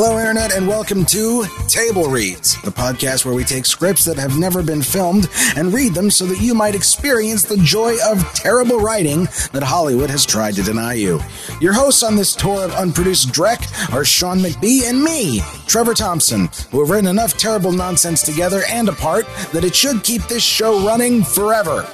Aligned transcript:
Hello, 0.00 0.16
Internet, 0.16 0.54
and 0.54 0.68
welcome 0.68 1.04
to 1.06 1.44
Table 1.66 2.04
Reads, 2.04 2.54
the 2.62 2.70
podcast 2.70 3.24
where 3.24 3.34
we 3.34 3.42
take 3.42 3.66
scripts 3.66 4.04
that 4.04 4.16
have 4.16 4.38
never 4.38 4.62
been 4.62 4.80
filmed 4.80 5.28
and 5.56 5.74
read 5.74 5.92
them 5.92 6.08
so 6.08 6.24
that 6.26 6.40
you 6.40 6.54
might 6.54 6.76
experience 6.76 7.42
the 7.42 7.56
joy 7.56 7.96
of 8.06 8.22
terrible 8.32 8.78
writing 8.78 9.24
that 9.50 9.64
Hollywood 9.64 10.08
has 10.08 10.24
tried 10.24 10.54
to 10.54 10.62
deny 10.62 10.94
you. 10.94 11.18
Your 11.60 11.72
hosts 11.72 12.04
on 12.04 12.14
this 12.14 12.36
tour 12.36 12.64
of 12.64 12.72
unproduced 12.74 13.30
dreck 13.30 13.92
are 13.92 14.04
Shawn 14.04 14.38
McBee 14.38 14.88
and 14.88 15.02
me, 15.02 15.40
Trevor 15.66 15.94
Thompson, 15.94 16.48
who 16.70 16.78
have 16.78 16.90
written 16.90 17.10
enough 17.10 17.36
terrible 17.36 17.72
nonsense 17.72 18.22
together 18.22 18.62
and 18.68 18.88
apart 18.88 19.26
that 19.52 19.64
it 19.64 19.74
should 19.74 20.04
keep 20.04 20.22
this 20.28 20.44
show 20.44 20.86
running 20.86 21.24
forever. 21.24 21.84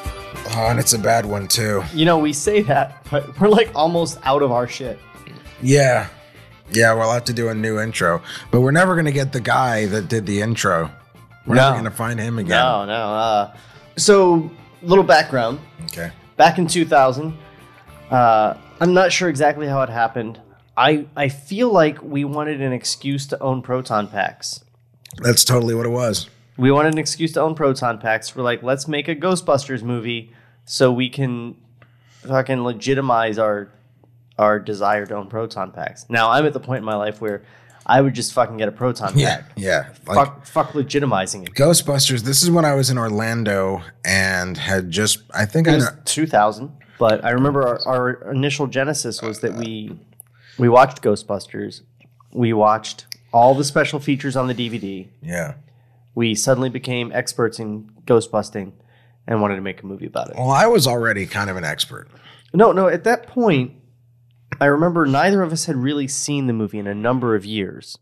Oh, 0.51 0.67
and 0.69 0.79
it's 0.79 0.93
a 0.93 0.99
bad 0.99 1.25
one, 1.25 1.49
too. 1.49 1.83
You 1.95 2.05
know, 2.05 2.19
we 2.19 2.35
say 2.35 2.61
that, 2.65 3.07
but 3.11 3.41
we're 3.41 3.49
like 3.49 3.71
almost 3.75 4.19
out 4.25 4.43
of 4.43 4.53
our 4.53 4.69
shit. 4.69 4.99
Yeah. 5.63 6.11
Yeah, 6.71 6.93
we'll 6.95 7.11
have 7.13 7.25
to 7.25 7.33
do 7.33 7.49
a 7.49 7.55
new 7.55 7.79
intro. 7.79 8.23
But 8.51 8.61
we're 8.63 8.71
never 8.73 8.95
going 8.95 9.05
to 9.07 9.13
get 9.13 9.33
the 9.33 9.41
guy 9.41 9.87
that 9.87 10.09
did 10.09 10.27
the 10.27 10.41
intro. 10.41 10.91
We're 11.47 11.55
No. 11.57 11.63
never 11.63 11.75
going 11.75 11.85
to 11.85 11.91
find 11.91 12.19
him 12.19 12.39
again. 12.39 12.51
No, 12.59 12.85
no. 12.87 12.93
Uh, 13.15 13.57
so, 13.97 14.51
little 14.83 15.05
background. 15.05 15.61
Okay. 15.85 16.11
Back 16.37 16.59
in 16.59 16.67
2000, 16.67 17.37
uh, 18.11 18.55
I'm 18.81 18.95
not 18.95 19.13
sure 19.13 19.29
exactly 19.29 19.67
how 19.69 19.83
it 19.83 19.89
happened. 19.91 20.41
I 20.77 21.07
I 21.17 21.29
feel 21.29 21.71
like 21.71 22.03
we 22.03 22.25
wanted 22.25 22.61
an 22.61 22.73
excuse 22.73 23.27
to 23.29 23.39
own 23.41 23.63
proton 23.63 24.09
packs. 24.09 24.65
That's 25.19 25.45
totally 25.45 25.75
what 25.77 25.87
it 25.87 25.91
was. 25.91 26.29
We 26.57 26.73
wanted 26.73 26.95
an 26.95 26.99
excuse 26.99 27.31
to 27.33 27.41
own 27.41 27.55
proton 27.55 27.99
packs. 27.99 28.35
We're 28.35 28.43
like, 28.43 28.63
let's 28.65 28.89
make 28.89 29.07
a 29.07 29.15
Ghostbusters 29.15 29.83
movie 29.83 30.33
so 30.65 30.91
we 30.93 31.09
can 31.09 31.57
fucking 32.27 32.65
legitimize 32.65 33.39
our 33.39 33.69
our 34.39 34.59
desire 34.59 35.07
to 35.07 35.15
own 35.15 35.29
proton 35.29 35.71
packs. 35.71 36.07
Now, 36.09 36.31
I'm 36.31 36.45
at 36.47 36.53
the 36.53 36.61
point 36.61 36.79
in 36.79 36.85
my 36.85 36.97
life 36.97 37.21
where 37.21 37.43
I 37.87 38.01
would 38.01 38.15
just 38.15 38.33
fucking 38.33 38.57
get 38.57 38.67
a 38.69 38.73
proton 38.73 39.13
Yeah. 39.17 39.37
pack. 39.43 39.53
Yeah. 39.57 39.89
Like 40.07 40.17
fuck, 40.17 40.47
fuck 40.47 40.73
legitimizing 40.73 41.47
it. 41.47 41.55
Ghostbusters, 41.55 42.23
this 42.23 42.43
is 42.43 42.51
when 42.51 42.65
I 42.65 42.75
was 42.75 42.91
in 42.91 42.99
Orlando 42.99 43.83
and 44.05 44.57
had 44.57 44.91
just, 44.91 45.19
I 45.33 45.45
think 45.45 45.67
It 45.69 45.73
I 45.73 45.75
was 45.77 45.85
know. 45.85 45.91
2000, 46.05 46.73
but 46.99 47.25
I 47.25 47.31
remember 47.31 47.63
our, 47.63 47.81
our 47.87 48.33
initial 48.33 48.67
genesis 48.67 49.21
was 49.23 49.41
that 49.41 49.55
we 49.55 49.99
we 50.59 50.69
watched 50.69 51.03
Ghostbusters, 51.03 51.83
we 52.33 52.53
watched 52.53 53.07
all 53.33 53.55
the 53.55 53.65
special 53.65 53.99
features 54.01 54.37
on 54.37 54.47
the 54.47 54.55
DVD. 54.55 55.09
Yeah. 55.21 55.55
We 56.15 56.35
suddenly 56.37 56.69
became 56.71 57.11
experts 57.13 57.59
in 57.59 57.91
ghostbusting 58.07 58.71
and 59.27 59.43
wanted 59.43 59.57
to 59.57 59.61
make 59.63 59.83
a 59.83 59.87
movie 59.87 60.07
about 60.07 60.31
it. 60.31 60.37
Well, 60.37 60.51
I 60.51 60.67
was 60.67 60.87
already 60.87 61.27
kind 61.27 61.51
of 61.51 61.57
an 61.57 61.65
expert. 61.65 62.09
No, 62.53 62.71
no, 62.71 62.87
at 62.87 63.03
that 63.05 63.27
point, 63.27 63.73
I 64.61 64.67
remember 64.67 65.07
neither 65.07 65.43
of 65.43 65.53
us 65.53 65.67
had 65.67 65.77
really 65.77 66.09
seen 66.09 66.47
the 66.47 66.53
movie 66.53 66.79
in 66.79 66.87
a 66.87 66.95
number 66.95 67.35
of 67.35 67.45
years 67.45 67.99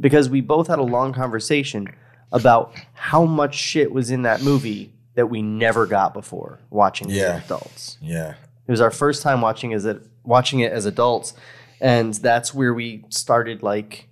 because 0.00 0.28
we 0.28 0.40
both 0.40 0.66
had 0.68 0.78
a 0.78 0.82
long 0.84 1.12
conversation 1.12 1.88
about 2.32 2.74
how 2.94 3.24
much 3.24 3.54
shit 3.54 3.92
was 3.92 4.10
in 4.10 4.22
that 4.22 4.42
movie 4.42 4.92
that 5.14 5.26
we 5.26 5.42
never 5.42 5.86
got 5.86 6.14
before 6.14 6.60
watching 6.70 7.10
it 7.10 7.14
Yeah. 7.16 7.34
as 7.36 7.44
adults. 7.44 7.98
Yeah. 8.00 8.34
It 8.66 8.70
was 8.70 8.80
our 8.80 8.90
first 8.90 9.22
time 9.22 9.40
watching 9.40 9.72
as 9.74 9.84
it 9.84 10.02
watching 10.22 10.60
it 10.60 10.70
as 10.72 10.86
adults, 10.86 11.34
and 11.80 12.14
that's 12.14 12.54
where 12.54 12.72
we 12.72 13.04
started 13.08 13.62
like 13.62 14.06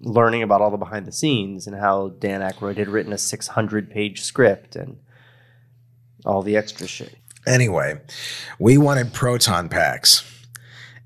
learning 0.00 0.42
about 0.42 0.60
all 0.60 0.70
the 0.70 0.76
behind 0.76 1.06
the 1.06 1.12
scenes 1.12 1.66
and 1.66 1.76
how 1.76 2.08
Dan 2.18 2.40
Aykroyd 2.40 2.76
had 2.76 2.88
written 2.88 3.12
a 3.12 3.18
600 3.18 3.90
page 3.90 4.20
script 4.22 4.76
and 4.76 4.98
all 6.26 6.42
the 6.42 6.56
extra 6.56 6.86
shit. 6.86 7.16
Anyway, 7.46 8.00
we 8.58 8.76
wanted 8.76 9.12
proton 9.12 9.68
packs. 9.68 10.28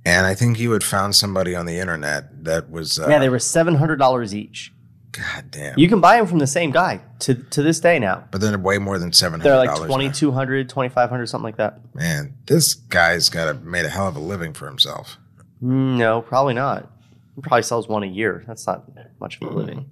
And 0.07 0.25
I 0.25 0.35
think 0.35 0.59
you 0.61 0.71
had 0.71 0.85
found 0.85 1.15
somebody 1.17 1.55
on 1.57 1.67
the 1.67 1.79
internet 1.81 2.45
that 2.45 2.71
was, 2.71 2.99
uh, 2.99 3.09
yeah, 3.09 3.19
they 3.19 3.29
were 3.29 3.39
$700 3.39 4.33
each. 4.33 4.73
God 5.13 5.51
damn. 5.51 5.79
You 5.79 5.89
can 5.89 6.01
buy 6.01 6.17
them 6.17 6.27
from 6.27 6.39
the 6.39 6.47
same 6.47 6.71
guy 6.71 7.01
to 7.21 7.35
to 7.35 7.63
this 7.63 7.81
day 7.81 7.99
now. 7.99 8.25
but 8.31 8.41
they're 8.41 8.57
way 8.59 8.79
more 8.79 8.99
than 8.99 9.11
$700. 9.11 9.43
They're 9.43 9.57
like 9.57 9.69
now. 9.71 9.87
2200 9.87 10.69
2500 10.69 11.27
something 11.27 11.43
like 11.45 11.57
that. 11.57 11.81
Man, 11.95 12.35
this 12.47 12.75
guy's 12.75 13.29
got 13.31 13.49
a, 13.49 13.55
made 13.55 13.85
a 13.85 13.89
hell 13.89 14.07
of 14.09 14.15
a 14.17 14.21
living 14.21 14.53
for 14.53 14.67
himself. 14.67 15.17
Mm, 15.63 15.97
No, 15.97 16.21
probably 16.23 16.55
not. 16.55 16.91
He 17.35 17.41
probably 17.43 17.63
sells 17.63 17.89
one 17.89 18.03
a 18.03 18.07
year. 18.07 18.45
That's 18.47 18.67
not 18.67 18.85
much 19.21 19.41
of 19.41 19.49
a 19.49 19.51
living. 19.55 19.91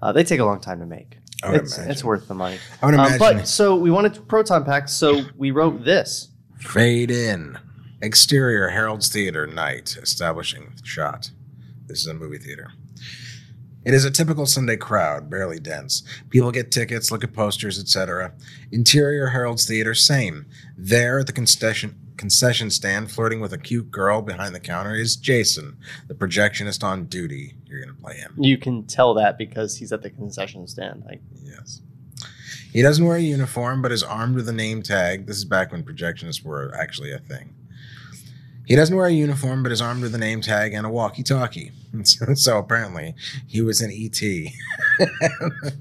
Uh, 0.00 0.12
they 0.12 0.22
take 0.22 0.38
a 0.40 0.44
long 0.44 0.60
time 0.60 0.78
to 0.80 0.86
make. 0.86 1.18
I 1.42 1.50
would 1.52 1.60
It's, 1.62 1.78
it's 1.78 2.04
worth 2.04 2.28
the 2.28 2.34
money. 2.34 2.58
I 2.82 2.86
would 2.86 2.94
Um, 2.94 3.00
imagine. 3.06 3.18
but 3.38 3.48
so 3.48 3.74
we 3.74 3.90
wanted 3.90 4.28
proton 4.28 4.64
packs, 4.64 4.92
so 4.92 5.22
we 5.36 5.50
wrote 5.50 5.84
this. 5.84 6.28
Fade 6.58 7.10
in. 7.10 7.58
Exterior 8.00 8.68
Harold's 8.68 9.08
Theater 9.08 9.46
night, 9.46 9.96
establishing 10.00 10.74
shot. 10.84 11.30
This 11.86 12.00
is 12.00 12.06
a 12.06 12.14
movie 12.14 12.38
theater. 12.38 12.70
It 13.84 13.94
is 13.94 14.04
a 14.04 14.10
typical 14.10 14.46
Sunday 14.46 14.76
crowd, 14.76 15.30
barely 15.30 15.58
dense. 15.58 16.02
People 16.30 16.52
get 16.52 16.70
tickets, 16.70 17.10
look 17.10 17.24
at 17.24 17.32
posters, 17.32 17.78
etc. 17.78 18.32
Interior 18.70 19.28
Harold's 19.28 19.66
Theater, 19.66 19.94
same. 19.94 20.46
There 20.76 21.18
at 21.20 21.26
the 21.26 21.32
concession 21.32 21.98
concession 22.16 22.68
stand, 22.68 23.10
flirting 23.10 23.40
with 23.40 23.52
a 23.52 23.58
cute 23.58 23.90
girl 23.92 24.20
behind 24.22 24.52
the 24.54 24.60
counter, 24.60 24.94
is 24.94 25.14
Jason, 25.16 25.76
the 26.08 26.14
projectionist 26.14 26.82
on 26.82 27.04
duty. 27.06 27.54
You're 27.64 27.80
gonna 27.80 27.94
play 27.94 28.16
him. 28.16 28.34
You 28.36 28.58
can 28.58 28.84
tell 28.86 29.14
that 29.14 29.38
because 29.38 29.76
he's 29.76 29.92
at 29.92 30.02
the 30.02 30.10
concession 30.10 30.66
stand. 30.66 31.04
Like, 31.04 31.20
Yes. 31.42 31.80
He 32.72 32.82
doesn't 32.82 33.04
wear 33.04 33.16
a 33.16 33.20
uniform, 33.20 33.80
but 33.80 33.92
is 33.92 34.02
armed 34.02 34.36
with 34.36 34.48
a 34.48 34.52
name 34.52 34.82
tag. 34.82 35.26
This 35.26 35.38
is 35.38 35.44
back 35.44 35.72
when 35.72 35.82
projectionists 35.82 36.44
were 36.44 36.74
actually 36.78 37.12
a 37.12 37.18
thing. 37.18 37.54
He 38.68 38.76
doesn't 38.76 38.94
wear 38.94 39.06
a 39.06 39.12
uniform, 39.12 39.62
but 39.62 39.72
is 39.72 39.80
armed 39.80 40.02
with 40.02 40.14
a 40.14 40.18
name 40.18 40.42
tag 40.42 40.74
and 40.74 40.86
a 40.86 40.90
walkie 40.90 41.22
talkie. 41.22 41.72
So, 42.04 42.26
so 42.34 42.58
apparently, 42.58 43.14
he 43.46 43.62
was 43.62 43.80
an 43.80 43.90
ET 43.90 44.20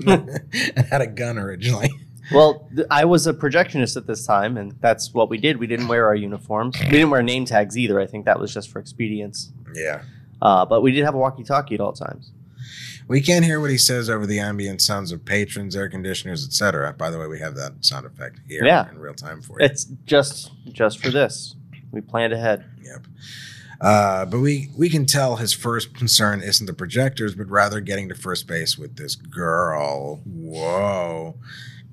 and 0.06 0.86
had 0.90 1.02
a 1.02 1.08
gun 1.08 1.38
originally. 1.38 1.90
well, 2.32 2.68
th- 2.76 2.88
I 2.90 3.06
was 3.06 3.28
a 3.28 3.34
projectionist 3.34 3.98
at 3.98 4.08
this 4.08 4.26
time, 4.26 4.58
and 4.58 4.74
that's 4.80 5.14
what 5.14 5.30
we 5.30 5.38
did. 5.38 5.58
We 5.58 5.68
didn't 5.68 5.88
wear 5.88 6.06
our 6.06 6.16
uniforms. 6.16 6.78
We 6.80 6.90
didn't 6.92 7.10
wear 7.10 7.22
name 7.22 7.46
tags 7.46 7.78
either. 7.78 8.00
I 8.00 8.08
think 8.08 8.26
that 8.26 8.40
was 8.40 8.54
just 8.54 8.70
for 8.70 8.80
expedience. 8.80 9.52
Yeah. 9.74 10.04
Uh, 10.42 10.66
but 10.66 10.82
we 10.82 10.92
did 10.92 11.04
have 11.04 11.14
a 11.16 11.18
walkie-talkie 11.18 11.76
at 11.76 11.82
all 11.82 11.94
times. 11.94 12.32
We 13.08 13.22
can't 13.22 13.46
hear 13.46 13.60
what 13.62 13.70
he 13.72 13.78
says 13.78 14.10
over 14.10 14.26
the 14.26 14.40
ambient 14.40 14.82
sounds 14.82 15.12
of 15.14 15.24
patrons, 15.24 15.76
air 15.76 15.88
conditioners, 15.90 16.46
etc. 16.46 16.94
By 16.94 17.10
the 17.10 17.18
way, 17.18 17.28
we 17.28 17.40
have 17.40 17.56
that 17.56 17.74
sound 17.86 18.06
effect 18.06 18.40
here 18.48 18.66
Yeah. 18.66 18.90
in 18.90 19.00
real 19.00 19.14
time 19.14 19.42
for 19.42 19.60
you. 19.60 19.66
It's 19.66 19.86
just 20.06 20.52
just 20.74 21.00
for 21.04 21.10
this. 21.10 21.56
We 21.98 22.02
planned 22.02 22.32
ahead. 22.32 22.64
Yep. 22.84 23.08
Uh, 23.82 24.26
but 24.26 24.40
we 24.40 24.70
we 24.78 24.88
can 24.88 25.08
tell 25.08 25.38
his 25.38 25.52
first 25.52 25.96
concern 25.96 26.42
isn't 26.44 26.68
the 26.68 26.74
projectors, 26.76 27.34
but 27.34 27.50
rather 27.50 27.80
getting 27.80 28.08
to 28.10 28.14
first 28.16 28.46
base 28.46 28.78
with 28.78 28.98
this 28.98 29.16
girl. 29.16 30.18
Whoa, 30.26 31.38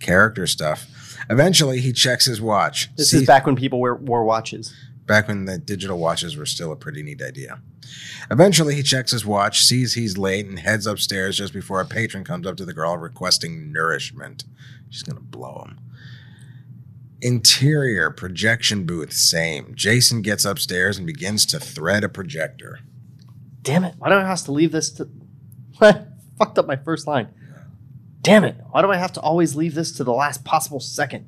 character 0.00 0.46
stuff. 0.46 1.16
Eventually, 1.30 1.80
he 1.80 1.92
checks 1.92 2.26
his 2.26 2.38
watch. 2.38 2.94
This 2.96 3.12
See- 3.12 3.18
is 3.18 3.26
back 3.26 3.46
when 3.46 3.56
people 3.56 3.80
wear, 3.80 3.94
wore 3.94 4.24
watches. 4.24 4.74
back 5.06 5.26
when 5.28 5.46
the 5.46 5.56
digital 5.56 5.98
watches 5.98 6.36
were 6.36 6.44
still 6.46 6.70
a 6.70 6.76
pretty 6.76 7.02
neat 7.02 7.22
idea. 7.22 7.60
Eventually, 8.30 8.74
he 8.74 8.82
checks 8.82 9.10
his 9.12 9.24
watch, 9.24 9.62
sees 9.62 9.94
he's 9.94 10.18
late, 10.18 10.44
and 10.46 10.58
heads 10.58 10.86
upstairs 10.86 11.38
just 11.38 11.54
before 11.54 11.80
a 11.80 11.86
patron 11.86 12.24
comes 12.24 12.46
up 12.46 12.56
to 12.58 12.66
the 12.66 12.74
girl 12.74 12.96
requesting 12.98 13.72
nourishment. 13.72 14.44
She's 14.90 15.02
gonna 15.02 15.20
blow 15.20 15.64
him. 15.66 15.78
Interior 17.24 18.10
projection 18.10 18.84
booth, 18.84 19.10
same. 19.10 19.72
Jason 19.74 20.20
gets 20.20 20.44
upstairs 20.44 20.98
and 20.98 21.06
begins 21.06 21.46
to 21.46 21.58
thread 21.58 22.04
a 22.04 22.08
projector. 22.10 22.80
Damn 23.62 23.84
it! 23.84 23.94
Why 23.96 24.10
do 24.10 24.16
I 24.16 24.26
have 24.26 24.42
to 24.42 24.52
leave 24.52 24.72
this 24.72 24.90
to? 24.90 25.08
I 25.80 26.04
fucked 26.38 26.58
up 26.58 26.66
my 26.66 26.76
first 26.76 27.06
line. 27.06 27.28
Damn 28.20 28.44
it! 28.44 28.56
Why 28.70 28.82
do 28.82 28.90
I 28.90 28.98
have 28.98 29.14
to 29.14 29.22
always 29.22 29.56
leave 29.56 29.74
this 29.74 29.90
to 29.92 30.04
the 30.04 30.12
last 30.12 30.44
possible 30.44 30.80
second? 30.80 31.26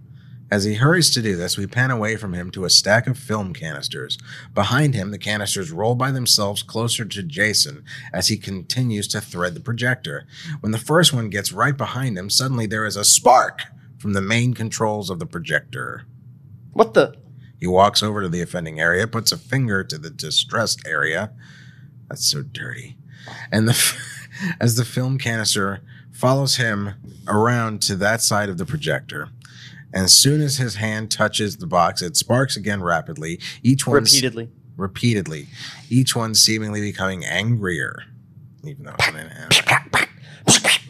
As 0.51 0.65
he 0.65 0.75
hurries 0.75 1.09
to 1.15 1.23
do 1.23 1.35
this, 1.35 1.57
we 1.57 1.67
pan 1.67 1.91
away 1.91 2.17
from 2.17 2.35
him 2.35 2.51
to 2.51 2.67
a 2.67 2.71
stack 2.71 3.07
of 3.07 3.17
film 3.17 3.55
canisters. 3.55 4.19
Behind 4.53 4.93
him, 4.95 5.13
the 5.13 5.19
canisters 5.19 5.73
roll 5.73 5.95
by 5.95 6.11
themselves 6.11 6.63
closer 6.63 7.07
to 7.07 7.23
Jason 7.23 7.87
as 8.13 8.29
he 8.29 8.37
continues 8.37 9.09
to 9.09 9.23
thread 9.23 9.55
the 9.55 9.61
projector. 9.61 10.27
When 10.61 10.73
the 10.73 10.79
first 10.79 11.15
one 11.15 11.31
gets 11.31 11.53
right 11.53 11.75
behind 11.75 12.19
him, 12.19 12.29
suddenly 12.29 12.67
there 12.67 12.85
is 12.85 12.97
a 12.97 13.03
spark 13.03 13.63
from 14.07 14.13
the 14.13 14.21
main 14.23 14.55
controls 14.55 15.11
of 15.11 15.19
the 15.19 15.27
projector. 15.27 16.05
What 16.75 16.95
the? 16.95 17.17
He 17.59 17.67
walks 17.67 18.05
over 18.05 18.23
to 18.23 18.29
the 18.29 18.41
offending 18.41 18.79
area, 18.79 19.09
puts 19.09 19.33
a 19.33 19.37
finger 19.37 19.83
to 19.83 19.99
the 19.99 20.11
distressed 20.11 20.87
area. 20.87 21.33
That's 22.09 22.25
so 22.25 22.43
dirty. 22.43 22.97
And 23.51 23.67
the 23.67 23.97
as 24.61 24.77
the 24.77 24.85
film 24.85 25.19
canister 25.19 25.81
follows 26.13 26.55
him 26.55 26.95
around 27.27 27.83
to 27.83 27.97
that 27.97 28.23
side 28.23 28.49
of 28.49 28.59
the 28.59 28.65
projector. 28.65 29.31
And 29.93 30.05
as 30.05 30.17
soon 30.17 30.41
as 30.41 30.59
his 30.59 30.77
hand 30.77 31.11
touches 31.11 31.57
the 31.57 31.67
box, 31.67 32.01
it 32.01 32.17
sparks 32.17 32.57
again 32.57 32.85
rapidly. 32.85 33.41
Each 33.65 33.89
one 33.89 34.05
Repeatedly. 34.05 34.51
repeatedly, 34.77 35.49
each 35.91 36.15
one 36.15 36.37
seemingly 36.37 36.81
becoming 36.81 37.25
angrier, 37.25 38.05
even 38.63 38.85
though 38.85 38.95
it's 39.01 39.09
an. 39.09 40.86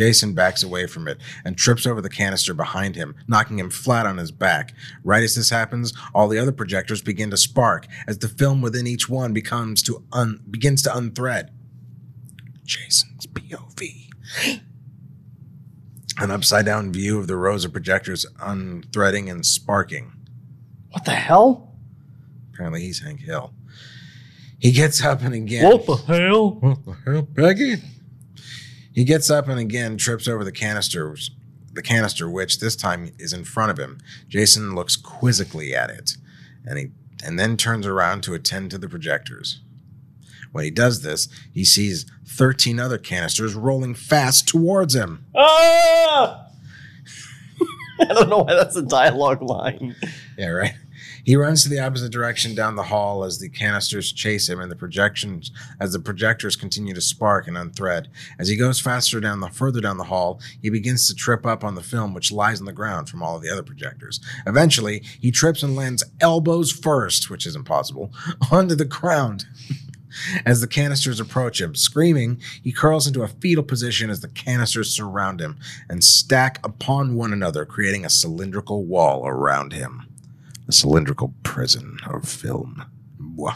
Jason 0.00 0.32
backs 0.32 0.62
away 0.62 0.86
from 0.86 1.06
it 1.06 1.18
and 1.44 1.58
trips 1.58 1.86
over 1.86 2.00
the 2.00 2.08
canister 2.08 2.54
behind 2.54 2.96
him, 2.96 3.14
knocking 3.28 3.58
him 3.58 3.68
flat 3.68 4.06
on 4.06 4.16
his 4.16 4.30
back. 4.30 4.72
Right 5.04 5.22
as 5.22 5.34
this 5.34 5.50
happens, 5.50 5.92
all 6.14 6.26
the 6.26 6.38
other 6.38 6.52
projectors 6.52 7.02
begin 7.02 7.28
to 7.32 7.36
spark 7.36 7.86
as 8.06 8.16
the 8.16 8.28
film 8.28 8.62
within 8.62 8.86
each 8.86 9.10
one 9.10 9.34
becomes 9.34 9.82
to 9.82 10.02
un- 10.10 10.40
begins 10.50 10.80
to 10.84 10.96
unthread. 10.96 11.50
Jason's 12.64 13.26
POV. 13.26 14.08
An 16.16 16.30
upside 16.30 16.64
down 16.64 16.94
view 16.94 17.18
of 17.18 17.26
the 17.26 17.36
rows 17.36 17.66
of 17.66 17.72
projectors 17.72 18.24
unthreading 18.38 19.30
and 19.30 19.44
sparking. 19.44 20.12
What 20.92 21.04
the 21.04 21.10
hell? 21.10 21.74
Apparently, 22.54 22.80
he's 22.80 23.00
Hank 23.00 23.20
Hill. 23.20 23.52
He 24.58 24.72
gets 24.72 25.04
up 25.04 25.20
and 25.20 25.34
again. 25.34 25.66
What 25.70 25.84
the 25.84 25.96
hell? 25.96 26.52
What 26.52 26.86
the 26.86 26.92
hell, 27.04 27.28
Peggy? 27.36 27.82
He 29.00 29.06
gets 29.06 29.30
up 29.30 29.48
and 29.48 29.58
again 29.58 29.96
trips 29.96 30.28
over 30.28 30.44
the 30.44 30.52
canisters, 30.52 31.30
the 31.72 31.80
canister, 31.80 32.28
which 32.28 32.60
this 32.60 32.76
time 32.76 33.12
is 33.18 33.32
in 33.32 33.44
front 33.44 33.70
of 33.70 33.78
him. 33.78 33.96
Jason 34.28 34.74
looks 34.74 34.94
quizzically 34.94 35.74
at 35.74 35.88
it, 35.88 36.18
and 36.66 36.78
he 36.78 36.90
and 37.24 37.38
then 37.38 37.56
turns 37.56 37.86
around 37.86 38.22
to 38.24 38.34
attend 38.34 38.70
to 38.72 38.76
the 38.76 38.90
projectors. 38.90 39.62
When 40.52 40.64
he 40.64 40.70
does 40.70 41.00
this, 41.00 41.28
he 41.50 41.64
sees 41.64 42.04
13 42.26 42.78
other 42.78 42.98
canisters 42.98 43.54
rolling 43.54 43.94
fast 43.94 44.46
towards 44.46 44.94
him. 44.94 45.24
Ah! 45.34 46.48
I 48.00 48.04
don't 48.04 48.28
know 48.28 48.42
why 48.42 48.52
that's 48.52 48.76
a 48.76 48.82
dialogue 48.82 49.40
line. 49.40 49.96
Yeah, 50.36 50.48
right. 50.48 50.74
He 51.30 51.36
runs 51.36 51.62
to 51.62 51.68
the 51.68 51.78
opposite 51.78 52.10
direction 52.10 52.56
down 52.56 52.74
the 52.74 52.82
hall 52.82 53.22
as 53.22 53.38
the 53.38 53.48
canisters 53.48 54.10
chase 54.10 54.48
him 54.48 54.58
and 54.58 54.68
the 54.68 54.74
projections 54.74 55.52
as 55.78 55.92
the 55.92 56.00
projectors 56.00 56.56
continue 56.56 56.92
to 56.92 57.00
spark 57.00 57.46
and 57.46 57.56
unthread. 57.56 58.08
As 58.40 58.48
he 58.48 58.56
goes 58.56 58.80
faster 58.80 59.20
down 59.20 59.38
the 59.38 59.48
further 59.48 59.80
down 59.80 59.96
the 59.96 60.02
hall, 60.02 60.40
he 60.60 60.70
begins 60.70 61.06
to 61.06 61.14
trip 61.14 61.46
up 61.46 61.62
on 61.62 61.76
the 61.76 61.84
film 61.84 62.14
which 62.14 62.32
lies 62.32 62.58
on 62.58 62.66
the 62.66 62.72
ground 62.72 63.08
from 63.08 63.22
all 63.22 63.36
of 63.36 63.42
the 63.44 63.48
other 63.48 63.62
projectors. 63.62 64.18
Eventually, 64.44 65.04
he 65.20 65.30
trips 65.30 65.62
and 65.62 65.76
lands 65.76 66.02
elbows 66.20 66.72
first, 66.72 67.30
which 67.30 67.46
is 67.46 67.54
impossible, 67.54 68.10
onto 68.50 68.74
the 68.74 68.84
ground. 68.84 69.44
As 70.44 70.60
the 70.60 70.66
canisters 70.66 71.20
approach 71.20 71.60
him, 71.60 71.76
screaming, 71.76 72.40
he 72.60 72.72
curls 72.72 73.06
into 73.06 73.22
a 73.22 73.28
fetal 73.28 73.62
position 73.62 74.10
as 74.10 74.18
the 74.18 74.26
canisters 74.26 74.92
surround 74.92 75.40
him 75.40 75.60
and 75.88 76.02
stack 76.02 76.58
upon 76.64 77.14
one 77.14 77.32
another, 77.32 77.64
creating 77.64 78.04
a 78.04 78.10
cylindrical 78.10 78.84
wall 78.84 79.24
around 79.24 79.72
him 79.72 80.09
a 80.70 80.72
cylindrical 80.72 81.34
prison 81.42 81.98
of 82.06 82.28
film. 82.28 82.84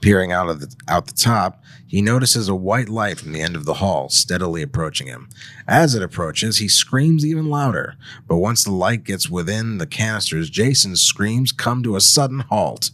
Peering 0.00 0.32
out 0.32 0.48
of 0.48 0.60
the 0.60 0.74
out 0.88 1.06
the 1.06 1.12
top, 1.12 1.62
he 1.86 2.00
notices 2.02 2.48
a 2.48 2.54
white 2.54 2.88
light 2.88 3.18
from 3.18 3.32
the 3.32 3.40
end 3.40 3.56
of 3.56 3.64
the 3.66 3.74
hall 3.74 4.08
steadily 4.08 4.62
approaching 4.62 5.06
him. 5.06 5.28
As 5.68 5.94
it 5.94 6.02
approaches, 6.02 6.58
he 6.58 6.68
screams 6.68 7.24
even 7.26 7.48
louder. 7.50 7.94
But 8.26 8.36
once 8.38 8.64
the 8.64 8.72
light 8.72 9.04
gets 9.04 9.28
within 9.28 9.78
the 9.78 9.86
canisters, 9.86 10.50
Jason's 10.50 11.02
screams 11.02 11.52
come 11.52 11.82
to 11.82 11.94
a 11.96 12.00
sudden 12.00 12.40
halt. 12.40 12.90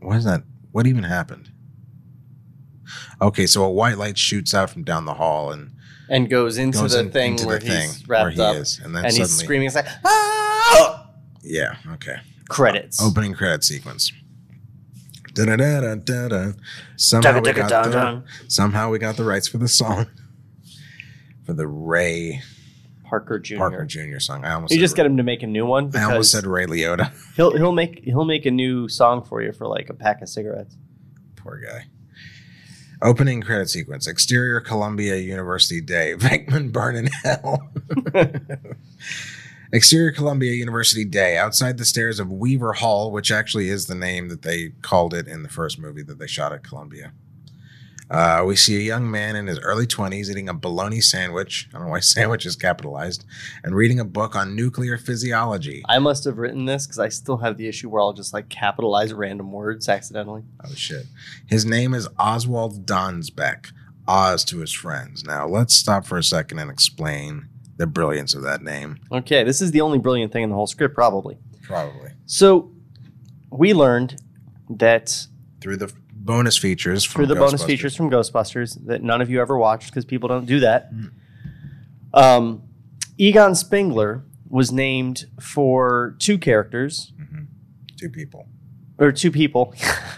What 0.00 0.16
is 0.16 0.24
that? 0.24 0.44
What 0.72 0.86
even 0.86 1.04
happened? 1.04 1.50
Okay, 3.20 3.46
so 3.46 3.64
a 3.64 3.70
white 3.70 3.98
light 3.98 4.18
shoots 4.18 4.54
out 4.54 4.70
from 4.70 4.84
down 4.84 5.04
the 5.04 5.14
hall 5.14 5.50
and 5.50 5.72
And 6.08 6.28
goes 6.30 6.58
into 6.58 6.78
goes 6.78 6.92
the 6.92 7.00
in- 7.00 7.10
thing 7.10 7.32
into 7.32 7.46
where 7.46 7.58
the 7.58 7.66
thing 7.66 7.88
he's 7.90 8.08
wrapped 8.08 8.22
where 8.24 8.30
he 8.30 8.40
up. 8.40 8.56
is, 8.56 8.78
and 8.84 8.94
then 8.94 9.04
and 9.04 9.12
he's 9.14 9.28
suddenly, 9.30 9.44
screaming. 9.44 9.66
It's 9.66 9.76
like, 9.76 9.86
ah! 10.04 10.43
yeah, 11.42 11.76
okay. 11.92 12.16
Credits. 12.48 13.02
Uh, 13.02 13.06
opening 13.06 13.34
credit 13.34 13.64
sequence. 13.64 14.12
Da-da-da-da-da-da. 15.34 16.52
Somehow, 16.96 17.40
we 17.40 17.52
got 17.52 17.68
the, 17.68 18.22
somehow 18.46 18.90
we 18.90 18.98
got 18.98 19.16
the 19.16 19.24
rights 19.24 19.48
for 19.48 19.58
the 19.58 19.68
song. 19.68 20.06
For 21.44 21.52
the 21.52 21.66
Ray 21.66 22.40
Parker 23.04 23.38
Jr. 23.38 23.56
Parker 23.56 23.84
Jr. 23.84 24.18
song. 24.18 24.44
I 24.44 24.54
almost 24.54 24.72
You 24.72 24.78
said, 24.78 24.82
just 24.82 24.96
get 24.96 25.06
him 25.06 25.16
to 25.18 25.22
make 25.22 25.42
a 25.42 25.46
new 25.46 25.66
one 25.66 25.90
I 25.94 26.04
almost 26.04 26.10
because 26.10 26.30
said 26.32 26.46
Ray 26.46 26.66
Liotta. 26.66 27.12
he'll 27.36 27.56
he'll 27.56 27.72
make 27.72 28.02
he'll 28.04 28.24
make 28.24 28.46
a 28.46 28.50
new 28.50 28.88
song 28.88 29.22
for 29.22 29.42
you 29.42 29.52
for 29.52 29.66
like 29.66 29.90
a 29.90 29.94
pack 29.94 30.22
of 30.22 30.28
cigarettes. 30.28 30.76
Poor 31.36 31.60
guy. 31.60 31.86
Opening 33.02 33.42
credit 33.42 33.68
sequence. 33.68 34.06
Exterior 34.06 34.60
Columbia 34.60 35.16
University 35.16 35.80
Day. 35.80 36.14
Venkman 36.18 36.72
burn 36.72 36.96
in 36.96 37.06
hell. 37.06 37.70
Exterior 39.72 40.12
Columbia 40.12 40.52
University 40.52 41.04
Day. 41.04 41.36
Outside 41.36 41.78
the 41.78 41.84
stairs 41.84 42.20
of 42.20 42.30
Weaver 42.30 42.74
Hall, 42.74 43.10
which 43.10 43.30
actually 43.30 43.68
is 43.68 43.86
the 43.86 43.94
name 43.94 44.28
that 44.28 44.42
they 44.42 44.70
called 44.82 45.14
it 45.14 45.26
in 45.26 45.42
the 45.42 45.48
first 45.48 45.78
movie 45.78 46.02
that 46.02 46.18
they 46.18 46.26
shot 46.26 46.52
at 46.52 46.62
Columbia. 46.62 47.12
Uh, 48.10 48.44
we 48.46 48.54
see 48.54 48.76
a 48.76 48.80
young 48.80 49.10
man 49.10 49.34
in 49.34 49.46
his 49.46 49.58
early 49.60 49.86
20s 49.86 50.30
eating 50.30 50.48
a 50.48 50.54
bologna 50.54 51.00
sandwich. 51.00 51.68
I 51.70 51.78
don't 51.78 51.86
know 51.86 51.92
why 51.92 52.00
sandwich 52.00 52.44
is 52.46 52.56
capitalized. 52.56 53.24
And 53.62 53.74
reading 53.74 53.98
a 53.98 54.04
book 54.04 54.36
on 54.36 54.54
nuclear 54.54 54.98
physiology. 54.98 55.82
I 55.88 55.98
must 55.98 56.24
have 56.24 56.38
written 56.38 56.66
this 56.66 56.86
because 56.86 56.98
I 56.98 57.08
still 57.08 57.38
have 57.38 57.56
the 57.56 57.66
issue 57.66 57.88
where 57.88 58.02
I'll 58.02 58.12
just 58.12 58.34
like 58.34 58.48
capitalize 58.48 59.12
random 59.12 59.50
words 59.52 59.88
accidentally. 59.88 60.42
Oh 60.64 60.74
shit. 60.74 61.06
His 61.46 61.64
name 61.64 61.94
is 61.94 62.08
Oswald 62.18 62.86
Donsbeck. 62.86 63.72
Oz 64.06 64.44
to 64.44 64.58
his 64.58 64.72
friends. 64.72 65.24
Now 65.24 65.46
let's 65.46 65.74
stop 65.74 66.04
for 66.04 66.18
a 66.18 66.22
second 66.22 66.58
and 66.58 66.70
explain 66.70 67.48
the 67.76 67.86
brilliance 67.86 68.34
of 68.34 68.42
that 68.42 68.62
name. 68.62 68.98
Okay, 69.10 69.42
this 69.44 69.60
is 69.60 69.70
the 69.72 69.80
only 69.80 69.98
brilliant 69.98 70.32
thing 70.32 70.42
in 70.44 70.50
the 70.50 70.54
whole 70.56 70.66
script, 70.66 70.94
probably. 70.94 71.36
Probably. 71.62 72.10
So 72.26 72.72
we 73.50 73.74
learned 73.74 74.20
that 74.70 75.26
Through 75.60 75.78
the 75.78 75.92
bonus 76.12 76.56
features 76.56 77.04
from 77.04 77.20
through 77.20 77.34
the 77.34 77.40
bonus 77.40 77.62
features 77.64 77.94
from 77.94 78.10
Ghostbusters 78.10 78.78
that 78.86 79.02
none 79.02 79.20
of 79.20 79.28
you 79.30 79.40
ever 79.40 79.58
watched 79.58 79.86
because 79.90 80.04
people 80.04 80.28
don't 80.28 80.46
do 80.46 80.60
that. 80.60 80.88
Hmm. 80.90 81.06
Um, 82.12 82.62
Egon 83.18 83.54
Spengler 83.54 84.24
was 84.48 84.70
named 84.72 85.26
for 85.40 86.16
two 86.18 86.38
characters 86.38 87.12
Mhm. 87.20 87.46
Two 87.98 88.08
people. 88.10 88.48
or 88.98 89.10
two 89.12 89.30
people. 89.30 89.74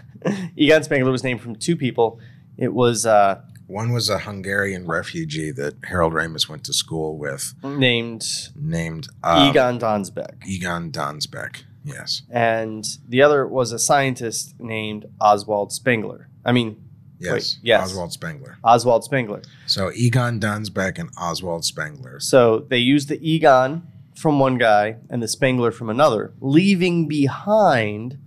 Egon 0.56 0.82
Spengler 0.82 1.10
was 1.10 1.24
named 1.24 1.40
from 1.40 1.56
two 1.56 1.76
people. 1.76 2.20
It 2.58 2.72
was 2.72 3.06
uh, 3.06 3.40
One 3.66 3.92
was 3.92 4.08
a 4.08 4.20
Hungarian 4.20 4.86
refugee 4.86 5.50
that 5.52 5.74
Harold 5.84 6.12
Ramis 6.12 6.48
went 6.48 6.64
to 6.64 6.72
school 6.72 7.18
with, 7.18 7.54
named 7.64 8.24
named 8.54 9.08
um, 9.24 9.50
Egon 9.50 9.78
Donsbeck, 9.78 10.46
Egon 10.46 10.90
Donsbeck. 10.92 11.62
Yes. 11.84 12.22
and 12.30 12.84
the 13.08 13.22
other 13.22 13.46
was 13.46 13.70
a 13.70 13.78
scientist 13.78 14.58
named 14.58 15.06
Oswald 15.20 15.72
Spengler. 15.72 16.28
I 16.44 16.52
mean, 16.52 16.82
Yes. 17.18 17.32
Wait, 17.32 17.58
yes. 17.62 17.90
Oswald 17.90 18.12
Spengler. 18.12 18.58
Oswald 18.62 19.04
Spengler. 19.04 19.42
So 19.66 19.90
Egon 19.92 20.38
Donsbeck 20.38 20.98
and 20.98 21.08
Oswald 21.16 21.64
Spengler. 21.64 22.20
So 22.20 22.60
they 22.68 22.78
used 22.78 23.08
the 23.08 23.18
Egon 23.26 23.86
from 24.14 24.38
one 24.38 24.58
guy 24.58 24.96
and 25.08 25.22
the 25.22 25.28
Spengler 25.28 25.70
from 25.72 25.88
another, 25.88 26.32
leaving 26.40 27.08
behind 27.08 28.18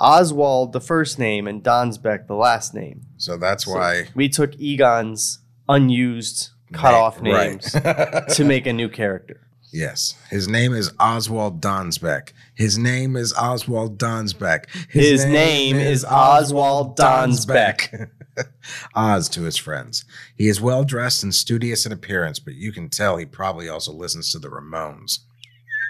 Oswald 0.00 0.72
the 0.72 0.80
first 0.80 1.18
name 1.18 1.46
and 1.46 1.62
Donsbeck 1.62 2.26
the 2.26 2.34
last 2.34 2.74
name. 2.74 3.02
So 3.18 3.36
that's 3.36 3.64
So 3.64 3.72
why 3.72 4.08
we 4.14 4.28
took 4.28 4.58
Egon's 4.58 5.40
unused 5.68 6.50
cut 6.72 6.94
off 6.94 7.20
names 7.20 7.74
Right. 7.84 8.28
to 8.34 8.44
make 8.44 8.66
a 8.66 8.72
new 8.72 8.88
character. 8.88 9.40
Yes. 9.72 10.14
His 10.30 10.48
name 10.48 10.72
is 10.72 10.92
Oswald 10.98 11.60
Donsbeck. 11.60 12.32
His 12.54 12.78
name 12.78 13.16
is 13.16 13.34
Oswald 13.34 13.98
Donsbeck. 13.98 14.64
His 14.88 15.26
name 15.26 15.76
is 15.76 16.04
Oswald 16.06 16.96
Donsbeck. 16.96 18.08
Oz 18.94 19.28
to 19.30 19.42
his 19.42 19.56
friends. 19.56 20.04
He 20.36 20.48
is 20.48 20.60
well 20.60 20.84
dressed 20.84 21.22
and 21.22 21.34
studious 21.34 21.84
in 21.84 21.92
appearance, 21.92 22.38
but 22.38 22.54
you 22.54 22.72
can 22.72 22.88
tell 22.88 23.16
he 23.16 23.26
probably 23.26 23.68
also 23.68 23.92
listens 23.92 24.32
to 24.32 24.38
the 24.38 24.48
Ramones. 24.48 25.18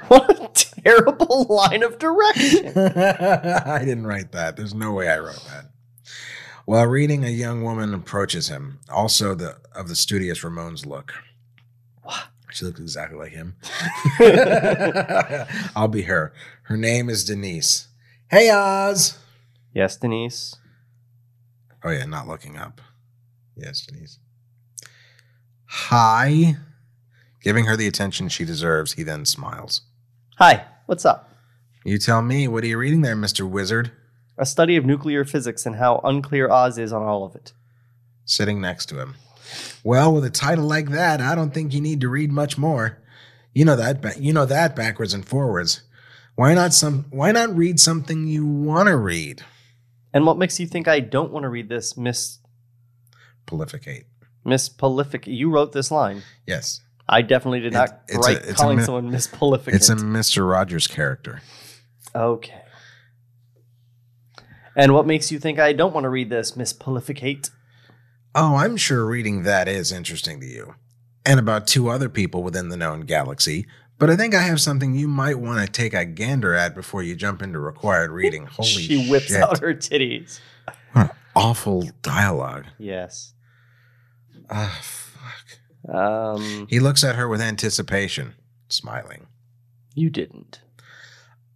What 0.08 0.30
a 0.30 0.48
terrible 0.82 1.44
line 1.48 1.82
of 1.82 1.98
direction. 1.98 2.66
I 2.76 3.80
didn't 3.80 4.06
write 4.06 4.32
that. 4.32 4.56
There's 4.56 4.74
no 4.74 4.92
way 4.92 5.08
I 5.08 5.18
wrote 5.18 5.44
that. 5.52 5.70
While 6.68 6.86
reading, 6.86 7.24
a 7.24 7.30
young 7.30 7.62
woman 7.62 7.94
approaches 7.94 8.48
him, 8.48 8.78
also 8.90 9.34
the 9.34 9.56
of 9.72 9.88
the 9.88 9.96
studious 9.96 10.40
Ramones 10.44 10.84
look. 10.84 11.14
She 12.50 12.66
looks 12.66 12.78
exactly 12.78 13.16
like 13.18 13.32
him. 13.32 13.56
I'll 15.74 15.88
be 15.88 16.02
her. 16.02 16.34
Her 16.64 16.76
name 16.76 17.08
is 17.08 17.24
Denise. 17.24 17.88
Hey, 18.30 18.50
Oz. 18.50 19.16
yes, 19.72 19.96
Denise. 19.96 20.56
Oh 21.82 21.88
yeah, 21.88 22.04
not 22.04 22.28
looking 22.28 22.58
up. 22.58 22.82
Yes, 23.56 23.86
Denise. 23.86 24.18
Hi. 25.64 26.56
Giving 27.42 27.64
her 27.64 27.78
the 27.78 27.86
attention 27.86 28.28
she 28.28 28.44
deserves, 28.44 28.92
he 28.92 29.02
then 29.04 29.24
smiles. 29.24 29.80
Hi, 30.36 30.66
what's 30.84 31.06
up? 31.06 31.32
You 31.86 31.96
tell 31.96 32.20
me, 32.20 32.46
what 32.46 32.62
are 32.62 32.66
you 32.66 32.76
reading 32.76 33.00
there, 33.00 33.16
Mr. 33.16 33.48
Wizard? 33.48 33.90
A 34.38 34.46
study 34.46 34.76
of 34.76 34.84
nuclear 34.86 35.24
physics 35.24 35.66
and 35.66 35.76
how 35.76 36.00
unclear 36.04 36.48
Oz 36.50 36.78
is 36.78 36.92
on 36.92 37.02
all 37.02 37.24
of 37.24 37.34
it. 37.34 37.52
Sitting 38.24 38.60
next 38.60 38.86
to 38.86 39.00
him. 39.00 39.16
Well, 39.82 40.12
with 40.14 40.24
a 40.24 40.30
title 40.30 40.64
like 40.66 40.90
that, 40.90 41.20
I 41.20 41.34
don't 41.34 41.52
think 41.52 41.72
you 41.74 41.80
need 41.80 42.00
to 42.02 42.08
read 42.08 42.30
much 42.30 42.56
more. 42.58 42.98
You 43.54 43.64
know 43.64 43.76
that 43.76 44.00
ba- 44.00 44.14
you 44.18 44.32
know 44.32 44.44
that 44.46 44.76
backwards 44.76 45.14
and 45.14 45.26
forwards. 45.26 45.82
Why 46.36 46.54
not 46.54 46.72
some 46.72 47.06
why 47.10 47.32
not 47.32 47.56
read 47.56 47.80
something 47.80 48.26
you 48.28 48.46
want 48.46 48.88
to 48.88 48.96
read? 48.96 49.42
And 50.14 50.24
what 50.26 50.38
makes 50.38 50.60
you 50.60 50.66
think 50.66 50.86
I 50.86 51.00
don't 51.00 51.32
want 51.32 51.42
to 51.44 51.48
read 51.48 51.68
this, 51.68 51.96
Miss 51.96 52.38
Prolificate. 53.46 54.04
Miss 54.44 54.68
Prolific. 54.68 55.26
You 55.26 55.50
wrote 55.50 55.72
this 55.72 55.90
line. 55.90 56.22
Yes. 56.46 56.80
I 57.08 57.22
definitely 57.22 57.60
did 57.60 57.72
not 57.72 58.02
It's- 58.08 58.16
a- 58.16 58.20
write 58.20 58.36
it's 58.44 58.50
a 58.50 58.54
calling 58.54 58.78
mi- 58.78 58.84
someone 58.84 59.10
Miss 59.10 59.26
Prolific. 59.26 59.74
It's 59.74 59.88
a 59.88 59.96
Mr. 59.96 60.48
Rogers 60.48 60.86
character. 60.86 61.40
Okay. 62.14 62.62
And 64.78 64.94
what 64.94 65.06
makes 65.06 65.32
you 65.32 65.38
think 65.40 65.58
I 65.58 65.72
don't 65.72 65.92
want 65.92 66.04
to 66.04 66.08
read 66.08 66.30
this, 66.30 66.54
Miss 66.56 66.72
Prolificate? 66.72 67.50
Oh, 68.34 68.54
I'm 68.54 68.76
sure 68.76 69.04
reading 69.04 69.42
that 69.42 69.66
is 69.66 69.90
interesting 69.90 70.38
to 70.40 70.46
you. 70.46 70.76
And 71.26 71.40
about 71.40 71.66
two 71.66 71.88
other 71.90 72.08
people 72.08 72.42
within 72.44 72.68
the 72.68 72.76
known 72.76 73.00
galaxy. 73.00 73.66
But 73.98 74.08
I 74.08 74.16
think 74.16 74.34
I 74.34 74.42
have 74.42 74.60
something 74.60 74.94
you 74.94 75.08
might 75.08 75.40
want 75.40 75.66
to 75.66 75.70
take 75.70 75.92
a 75.92 76.04
gander 76.04 76.54
at 76.54 76.74
before 76.76 77.02
you 77.02 77.16
jump 77.16 77.42
into 77.42 77.58
required 77.58 78.12
reading. 78.12 78.46
Holy 78.50 78.68
she 78.68 79.10
whips 79.10 79.26
shit. 79.26 79.42
out 79.42 79.58
her 79.58 79.74
titties. 79.74 80.38
What 80.92 81.10
an 81.10 81.16
awful 81.34 81.90
dialogue. 82.02 82.66
Yes. 82.78 83.32
Ah, 84.48 84.78
fuck. 84.80 85.92
Um, 85.94 86.66
He 86.70 86.78
looks 86.78 87.02
at 87.02 87.16
her 87.16 87.28
with 87.28 87.40
anticipation, 87.40 88.34
smiling. 88.68 89.26
you 89.94 90.08
didn't. 90.10 90.60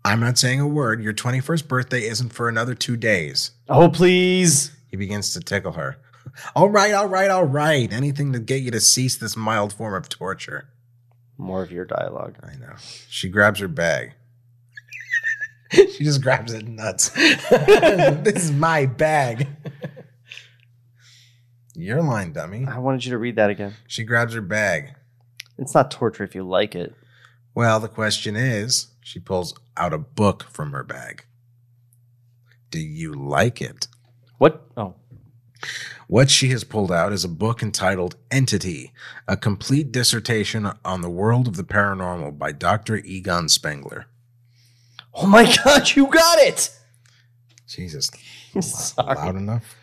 I'm 0.05 0.21
not 0.21 0.39
saying 0.39 0.61
a 0.61 0.67
word. 0.67 1.03
Your 1.03 1.13
21st 1.13 1.69
birthday 1.69 2.03
isn't 2.03 2.31
for 2.33 2.49
another 2.49 2.75
two 2.75 2.97
days. 2.97 3.53
Oh, 3.69 3.89
please. 3.89 4.73
He 4.91 4.97
begins 4.97 5.33
to 5.35 5.41
tickle 5.41 5.73
her. 5.73 5.99
All 6.57 6.69
right, 6.71 6.95
all 6.95 7.09
right, 7.09 7.31
all 7.31 7.45
right. 7.45 7.93
Anything 7.93 8.33
to 8.33 8.39
get 8.39 8.63
you 8.63 8.71
to 8.71 8.81
cease 8.81 9.17
this 9.17 9.37
mild 9.37 9.73
form 9.73 9.93
of 9.93 10.09
torture. 10.09 10.69
More 11.37 11.63
of 11.63 11.71
your 11.71 11.85
dialogue. 11.85 12.37
I 12.43 12.55
know. 12.55 12.75
She 13.09 13.29
grabs 13.29 13.61
her 13.61 13.69
bag. 13.69 14.15
she 15.73 16.05
just 16.05 16.23
grabs 16.23 16.53
it 16.53 16.67
nuts. 16.67 17.09
this 17.51 18.45
is 18.45 18.53
my 18.53 18.87
bag. 18.87 19.49
Your 21.75 22.03
line, 22.03 22.33
dummy. 22.33 22.67
I 22.67 22.79
wanted 22.79 23.05
you 23.05 23.11
to 23.11 23.19
read 23.19 23.37
that 23.37 23.51
again. 23.51 23.75
She 23.87 24.05
grabs 24.05 24.35
her 24.35 24.41
bag. 24.41 24.95
It's 25.59 25.75
not 25.75 25.91
torture 25.91 26.25
if 26.25 26.35
you 26.35 26.45
like 26.45 26.75
it. 26.75 26.95
Well, 27.55 27.81
the 27.81 27.89
question 27.89 28.37
is 28.37 28.89
she 29.03 29.19
pulls 29.21 29.55
out 29.77 29.93
a 29.93 29.99
book 29.99 30.45
from 30.51 30.73
her 30.73 30.85
bag. 30.85 31.25
Do 32.71 32.81
you 32.81 33.13
like 33.13 33.61
it? 33.61 33.87
What? 34.39 34.63
Oh, 34.77 34.95
What 36.09 36.31
she 36.31 36.49
has 36.49 36.65
pulled 36.65 36.91
out 36.91 37.13
is 37.13 37.25
a 37.25 37.29
book 37.29 37.63
entitled 37.63 38.17
Entity, 38.31 38.93
a 39.29 39.37
complete 39.37 39.93
dissertation 39.93 40.71
on 40.85 41.01
the 41.01 41.11
world 41.11 41.47
of 41.49 41.57
the 41.57 41.65
paranormal 41.65 42.39
by 42.39 42.53
Dr. 42.53 42.97
Egon 42.99 43.49
Spengler. 43.49 44.07
oh 45.15 45.27
my 45.27 45.45
God! 45.65 45.91
You 45.95 46.07
got 46.07 46.39
it. 46.39 46.71
Jesus, 47.69 48.11
Sorry. 48.61 49.15
loud 49.17 49.37
enough? 49.37 49.77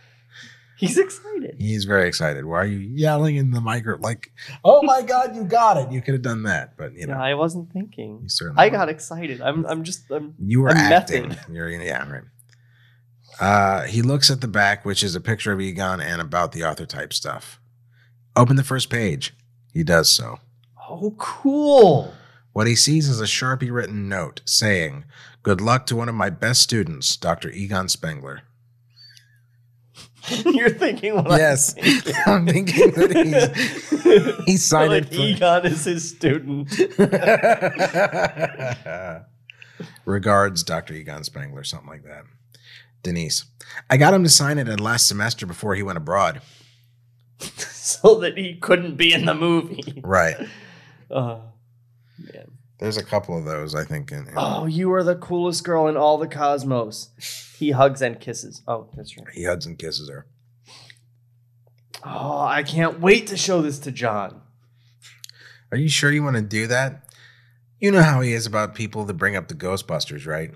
He's 0.80 0.98
excited. 0.98 1.56
He's 1.60 1.84
very 1.84 2.08
excited. 2.08 2.46
Why 2.46 2.60
are 2.62 2.66
you 2.66 2.80
yelling 2.80 3.36
in 3.36 3.52
the 3.52 3.60
micro? 3.62 3.98
Like, 4.00 4.32
oh 4.64 4.82
my 4.84 5.02
God, 5.02 5.36
you 5.36 5.44
got 5.44 5.76
it. 5.78 5.92
You 5.92 6.02
could 6.02 6.14
have 6.14 6.22
done 6.22 6.44
that, 6.44 6.78
but 6.78 6.94
you 6.94 7.06
know, 7.06 7.14
Yeah, 7.16 7.22
I 7.24 7.34
wasn't 7.34 7.72
thinking. 7.74 8.20
you 8.24 8.30
certainly. 8.30 8.64
I 8.64 8.70
got 8.70 8.88
excited. 8.88 9.42
I'm. 9.42 9.66
I'm 9.66 9.84
just. 9.84 10.10
I'm. 10.10 10.36
You 10.40 10.62
were 10.62 10.70
a 10.70 10.78
acting. 10.78 11.30
method. 11.30 11.54
You're 11.54 11.70
yeah, 11.70 12.10
right. 12.10 12.24
Uh, 13.40 13.84
he 13.84 14.02
looks 14.02 14.30
at 14.30 14.42
the 14.42 14.48
back, 14.48 14.86
which 14.86 15.04
is 15.04 15.16
a 15.16 15.22
picture 15.22 15.52
of 15.52 15.62
Egon 15.62 16.02
and 16.02 16.22
about 16.22 16.52
the 16.52 16.64
author 16.64 16.86
type 16.86 17.14
stuff. 17.14 17.60
Open 18.36 18.56
the 18.56 18.64
first 18.64 18.90
page. 18.90 19.34
He 19.74 19.84
does 19.84 20.10
so. 20.12 20.40
Oh, 20.90 21.14
cool. 21.18 22.14
What 22.54 22.68
he 22.68 22.76
sees 22.76 23.08
is 23.08 23.22
a 23.22 23.26
sharpie 23.26 23.72
written 23.72 24.10
note 24.10 24.42
saying, 24.46 25.06
Good 25.44 25.62
luck 25.62 25.86
to 25.88 25.96
one 25.96 26.10
of 26.10 26.16
my 26.16 26.30
best 26.30 26.62
students, 26.62 27.16
Dr. 27.16 27.50
Egon 27.52 27.88
Spengler. 27.88 28.42
You're 30.46 30.70
thinking 30.70 31.16
what 31.16 31.32
Yes. 31.40 31.76
I'm 31.78 31.84
thinking. 31.84 32.16
I'm 32.26 32.46
thinking 32.48 32.92
that 32.92 33.56
he's 33.56 34.46
he 34.46 34.58
signed 34.58 34.92
like 34.92 35.12
Egon 35.14 35.66
is 35.66 35.86
his 35.86 36.10
student. 36.10 36.70
Regards, 40.06 40.64
Dr. 40.64 40.94
Egon 40.94 41.24
Spengler, 41.24 41.64
something 41.64 41.90
like 41.90 42.04
that. 42.04 42.24
Denise. 43.04 43.46
I 43.90 43.98
got 43.98 44.14
him 44.14 44.24
to 44.24 44.30
sign 44.30 44.58
it 44.58 44.68
at 44.68 44.80
last 44.80 45.08
semester 45.08 45.46
before 45.46 45.76
he 45.76 45.84
went 45.84 45.98
abroad. 45.98 46.42
so 47.40 48.16
that 48.20 48.38
he 48.38 48.56
couldn't 48.56 48.96
be 48.96 49.14
in 49.14 49.26
the 49.26 49.34
movie. 49.34 50.02
Right. 50.04 50.36
Oh, 51.10 51.44
man. 52.18 52.52
There's 52.80 52.98
a 52.98 53.04
couple 53.04 53.38
of 53.38 53.46
those, 53.46 53.76
I 53.76 53.84
think. 53.84 54.12
In, 54.12 54.20
in- 54.28 54.34
Oh, 54.38 54.66
you 54.66 54.92
are 54.94 55.04
the 55.04 55.16
coolest 55.16 55.64
girl 55.64 55.88
in 55.88 55.98
all 55.98 56.18
the 56.18 56.28
cosmos. 56.28 57.10
He 57.58 57.72
hugs 57.72 58.02
and 58.02 58.20
kisses. 58.20 58.62
Oh, 58.68 58.90
that's 58.96 59.18
right. 59.18 59.28
He 59.34 59.44
hugs 59.44 59.66
and 59.66 59.78
kisses 59.78 60.10
her. 60.10 60.26
Oh, 62.04 62.42
I 62.42 62.64
can't 62.64 63.02
wait 63.02 63.28
to 63.28 63.38
show 63.38 63.62
this 63.62 63.80
to 63.80 63.92
John. 63.92 64.42
Are 65.72 65.78
you 65.78 65.90
sure 65.90 66.12
you 66.12 66.24
want 66.24 66.38
to 66.38 66.42
do 66.42 66.68
that? 66.68 67.04
You 67.80 67.92
know 67.92 68.02
how 68.02 68.22
he 68.22 68.34
is 68.34 68.46
about 68.46 68.76
people 68.76 69.04
that 69.06 69.14
bring 69.16 69.36
up 69.36 69.48
the 69.50 69.56
Ghostbusters, 69.56 70.26
right? 70.26 70.52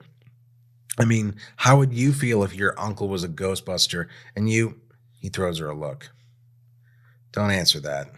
I 0.98 1.06
mean, 1.06 1.36
how 1.58 1.78
would 1.78 1.94
you 1.94 2.14
feel 2.14 2.44
if 2.44 2.56
your 2.56 2.80
uncle 2.80 3.10
was 3.10 3.24
a 3.24 3.30
Ghostbuster 3.30 4.08
and 4.36 4.50
you. 4.50 4.80
He 5.20 5.30
throws 5.30 5.60
her 5.60 5.70
a 5.70 5.76
look. 5.76 6.12
Don't 7.32 7.52
answer 7.52 7.80
that. 7.80 8.10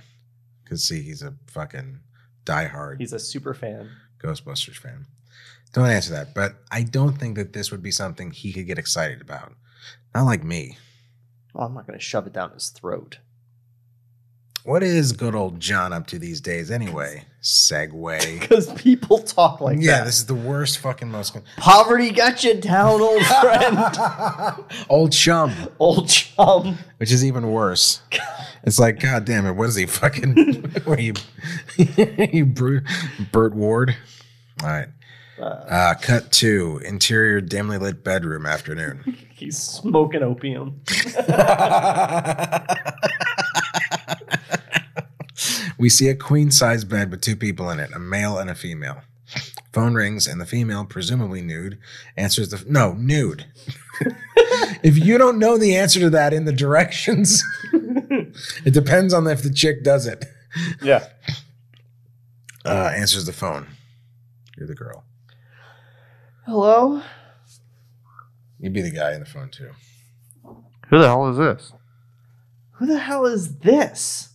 Because, 0.64 0.84
see, 0.84 1.02
he's 1.04 1.22
a 1.22 1.36
fucking 1.48 2.00
diehard 2.46 3.00
He's 3.00 3.14
a 3.14 3.20
super 3.20 3.54
fan. 3.54 3.90
Ghostbusters 4.20 4.78
fan. 4.78 5.06
Don't 5.74 5.90
answer 5.90 6.12
that. 6.14 6.34
But 6.34 6.56
I 6.72 6.84
don't 6.84 7.18
think 7.18 7.36
that 7.36 7.54
this 7.54 7.72
would 7.72 7.84
be 7.84 7.92
something 7.92 8.32
he 8.32 8.54
could 8.54 8.68
get 8.68 8.80
excited 8.80 9.22
about. 9.22 9.54
Not 10.14 10.24
like 10.24 10.44
me. 10.44 10.78
Well, 11.54 11.68
I'm 11.68 11.74
not 11.74 11.86
going 11.86 12.00
to 12.00 12.04
shove 12.04 12.28
it 12.28 12.34
down 12.34 12.52
his 12.52 12.70
throat. 12.70 13.20
What 14.66 14.82
is 14.82 15.12
good 15.12 15.36
old 15.36 15.60
John 15.60 15.94
up 15.94 16.08
to 16.08 16.18
these 16.18 16.42
days 16.42 16.72
anyway? 16.72 17.26
Segue. 17.44 18.40
Because 18.40 18.74
people 18.74 19.20
talk 19.20 19.62
like 19.62 19.78
yeah, 19.80 20.00
that. 20.00 20.06
this 20.06 20.18
is 20.18 20.26
the 20.26 20.34
worst 20.34 20.80
fucking 20.80 21.10
most. 21.12 21.38
Poverty 21.58 22.10
got 22.10 22.44
you 22.44 22.60
down, 22.60 23.00
old 23.00 23.24
friend. 23.42 24.58
old 24.90 25.12
chum, 25.12 25.54
old 25.78 26.10
chum. 26.10 26.80
which 26.98 27.12
is 27.12 27.24
even 27.24 27.52
worse. 27.52 28.02
It's 28.64 28.80
like, 28.80 29.00
God 29.00 29.24
damn 29.26 29.46
it, 29.46 29.52
what 29.52 29.70
is 29.70 29.76
he 29.76 29.86
fucking? 29.86 30.34
Where 30.86 31.00
you, 31.00 31.14
you 31.78 32.46
Bert, 32.48 32.84
Burt 33.32 33.54
Ward? 33.54 33.96
All 34.64 34.68
right. 34.70 34.88
Uh, 35.40 35.44
Uh, 35.44 35.94
cut 35.96 36.32
two 36.32 36.82
interior 36.84 37.40
dimly 37.40 37.78
lit 37.78 38.04
bedroom 38.04 38.48
afternoon. 38.48 39.16
he's 39.36 39.60
smoking 39.60 40.24
opium. 40.24 40.82
We 45.78 45.90
see 45.90 46.08
a 46.10 46.16
queen 46.16 46.52
size 46.52 46.84
bed 46.84 47.12
with 47.12 47.22
two 47.22 47.36
people 47.36 47.70
in 47.70 47.80
it, 47.80 47.92
a 47.94 48.00
male 48.00 48.38
and 48.38 48.50
a 48.50 48.56
female. 48.56 49.02
Phone 49.74 49.96
rings 49.96 50.28
and 50.28 50.40
the 50.40 50.46
female, 50.46 50.86
presumably 50.86 51.42
nude, 51.42 51.78
answers 52.16 52.50
the 52.50 52.64
no 52.68 52.94
nude. 52.94 53.46
if 54.84 54.98
you 54.98 55.18
don't 55.18 55.40
know 55.40 55.58
the 55.58 55.76
answer 55.76 56.00
to 56.00 56.10
that 56.12 56.34
in 56.34 56.46
the 56.46 56.54
directions, 56.54 57.44
it 57.74 58.74
depends 58.74 59.14
on 59.14 59.28
if 59.28 59.44
the 59.44 59.54
chick 59.54 59.84
does 59.84 60.08
it. 60.08 60.26
Yeah. 60.82 61.08
Uh, 62.68 62.92
answers 62.96 63.28
the 63.28 63.32
phone. 63.32 63.68
You're 64.58 64.66
the 64.66 64.74
girl. 64.74 65.04
Hello? 66.48 67.04
You'd 68.60 68.74
be 68.74 68.82
the 68.82 68.90
guy 68.90 69.14
in 69.14 69.20
the 69.20 69.28
phone 69.28 69.50
too. 69.50 69.70
Who 70.90 70.98
the 70.98 71.06
hell 71.06 71.30
is 71.30 71.38
this? 71.38 71.74
Who 72.72 72.88
the 72.88 72.98
hell 72.98 73.28
is 73.28 73.58
this? 73.58 74.30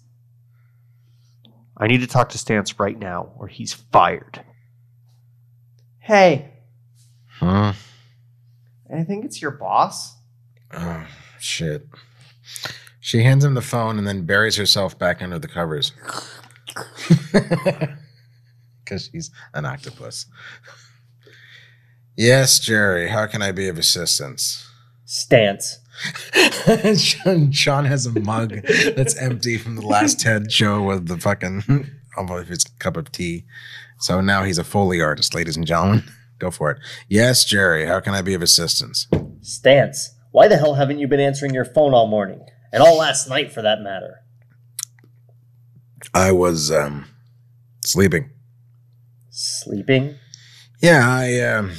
I 1.81 1.87
need 1.87 2.03
to 2.03 2.07
talk 2.07 2.29
to 2.29 2.39
Stantz 2.39 2.79
right 2.79 2.97
now, 2.99 3.33
or 3.39 3.49
he's 3.49 3.73
fired. 3.73 4.45
Hey, 5.99 6.47
Huh? 7.39 7.73
I 8.95 9.03
think 9.05 9.25
it's 9.25 9.41
your 9.41 9.53
boss. 9.53 10.15
Oh 10.75 11.07
shit. 11.39 11.89
She 13.01 13.23
hands 13.23 13.45
him 13.45 13.55
the 13.55 13.63
phone 13.63 13.97
and 13.99 14.07
then 14.07 14.27
buries 14.27 14.57
herself 14.57 14.99
back 14.99 15.23
under 15.23 15.39
the 15.39 15.49
covers. 15.49 15.93
Because 18.85 19.09
she's 19.13 19.31
an 19.55 19.65
octopus. 19.65 20.27
yes, 22.17 22.59
Jerry. 22.59 23.09
How 23.09 23.27
can 23.27 23.41
I 23.41 23.53
be 23.53 23.69
of 23.69 23.79
assistance? 23.79 24.69
Stantz. 25.07 25.77
Shawn, 26.97 27.53
Shawn 27.53 27.85
has 27.85 28.07
a 28.07 28.21
mug 28.21 28.55
that's 28.97 29.17
empty 29.17 29.59
from 29.59 29.77
the 29.77 29.87
last 29.87 30.21
TED 30.21 30.51
show 30.51 30.83
with 30.83 31.09
the 31.09 31.19
fucking 31.19 31.91
of 32.17 32.49
his 32.49 32.65
cup 32.79 32.97
of 32.97 33.13
tea. 33.13 33.45
So 33.99 34.21
now 34.21 34.45
he's 34.45 34.59
a 34.59 34.65
Foley 34.65 35.01
artist, 35.01 35.35
ladies 35.35 35.57
and 35.57 35.67
gentlemen. 35.67 36.05
Go 36.39 36.51
for 36.51 36.71
it. 36.71 36.79
Yes, 37.09 37.45
Jerry. 37.45 37.87
How 37.87 38.01
can 38.01 38.15
I 38.15 38.23
be 38.23 38.35
of 38.35 38.43
assistance? 38.43 39.07
Stantz, 39.43 40.09
why 40.31 40.49
the 40.49 40.57
hell 40.57 40.75
haven't 40.75 40.99
you 40.99 41.07
been 41.07 41.21
answering 41.21 41.53
your 41.53 41.65
phone 41.65 41.93
all 41.93 42.07
morning? 42.07 42.45
And 42.73 42.83
all 42.83 42.97
last 42.97 43.29
night, 43.29 43.53
for 43.53 43.63
that 43.63 43.81
matter. 43.81 44.23
I 46.15 46.33
was 46.33 46.71
um 46.71 47.07
sleeping. 47.85 48.31
Sleeping? 49.31 50.17
Yeah, 50.81 51.07
I 51.07 51.41
um 51.41 51.73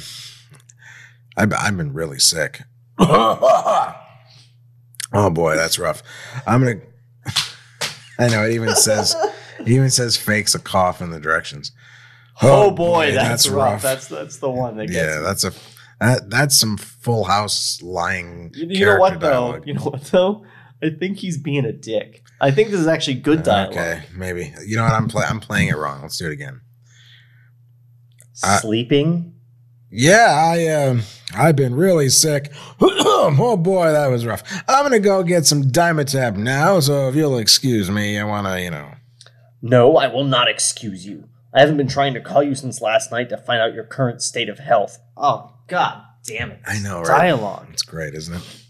I've, 1.36 1.52
I've 1.52 1.76
been 1.76 1.92
really 1.92 2.20
sick. 2.20 2.62
oh 5.12 5.30
boy, 5.30 5.56
that's 5.56 5.78
rough. 5.78 6.02
I'm 6.46 6.62
gonna 6.62 6.80
I 8.18 8.28
know 8.28 8.44
it 8.44 8.52
even 8.52 8.74
says 8.74 9.16
it 9.58 9.68
even 9.68 9.90
says 9.90 10.16
fakes 10.16 10.54
a 10.54 10.58
cough 10.58 11.00
in 11.00 11.10
the 11.10 11.20
directions. 11.20 11.72
Oh, 12.40 12.70
boy, 12.70 13.12
that's, 13.12 13.48
rough. 13.48 13.72
rough. 13.72 13.82
That's 13.82 14.08
that's 14.08 14.36
the 14.38 14.50
one 14.50 14.76
that 14.76 14.86
gets 14.86 14.96
yeah, 14.96 15.20
that's 15.20 15.44
a 15.44 15.52
that, 16.00 16.30
that's 16.30 16.58
some 16.58 16.76
full 16.76 17.24
house 17.24 17.80
lying. 17.82 18.50
You, 18.54 18.66
you 18.68 18.86
know 18.86 18.98
what 18.98 19.20
though? 19.20 19.30
dialogue. 19.30 19.66
You 19.66 19.74
know 19.74 19.82
what 19.82 20.02
though? 20.04 20.44
I 20.82 20.90
think 20.90 21.18
he's 21.18 21.38
being 21.38 21.64
a 21.64 21.72
dick. 21.72 22.24
I 22.40 22.50
think 22.50 22.70
this 22.70 22.80
is 22.80 22.88
actually 22.88 23.14
good 23.14 23.44
dialogue. 23.44 23.76
Okay, 23.76 24.02
maybe. 24.14 24.52
You 24.66 24.76
know 24.76 24.82
what? 24.82 24.92
I'm 24.92 25.08
play- 25.08 25.26
I'm 25.26 25.38
playing 25.38 25.68
it 25.68 25.76
wrong. 25.76 26.02
Let's 26.02 26.16
do 26.16 26.26
it 26.26 26.32
again. 26.32 26.60
Uh, 28.42 28.58
Sleeping? 28.58 29.34
Yeah, 29.90 30.34
I 30.34 30.66
um 30.68 31.02
I've 31.34 31.56
been 31.56 31.74
really 31.74 32.08
sick. 32.08 32.52
oh 33.38 33.56
boy, 33.56 33.92
that 33.92 34.08
was 34.08 34.26
rough. 34.26 34.42
I'm 34.68 34.84
gonna 34.84 34.98
go 35.00 35.22
get 35.22 35.46
some 35.46 35.64
Dimetapp 35.64 36.36
now, 36.36 36.80
so 36.80 37.08
if 37.08 37.14
you'll 37.14 37.38
excuse 37.38 37.90
me, 37.90 38.18
I 38.18 38.24
wanna, 38.24 38.58
you 38.60 38.70
know. 38.70 38.92
No, 39.60 39.96
I 39.96 40.08
will 40.08 40.24
not 40.24 40.48
excuse 40.48 41.06
you. 41.06 41.28
I 41.54 41.60
haven't 41.60 41.76
been 41.76 41.88
trying 41.88 42.14
to 42.14 42.20
call 42.20 42.42
you 42.42 42.54
since 42.54 42.80
last 42.80 43.12
night 43.12 43.28
to 43.28 43.36
find 43.36 43.60
out 43.60 43.74
your 43.74 43.84
current 43.84 44.22
state 44.22 44.48
of 44.48 44.58
health. 44.58 44.98
Oh 45.16 45.54
god 45.68 46.02
damn 46.24 46.50
it! 46.50 46.60
I 46.66 46.78
know, 46.78 47.00
right? 47.00 47.18
Dialogue. 47.18 47.68
It's 47.72 47.82
great, 47.82 48.14
isn't 48.14 48.34
it? 48.34 48.64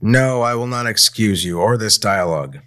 No, 0.00 0.42
I 0.42 0.54
will 0.54 0.68
not 0.68 0.86
excuse 0.86 1.44
you 1.44 1.58
or 1.58 1.76
this 1.76 1.98
dialogue. 1.98 2.58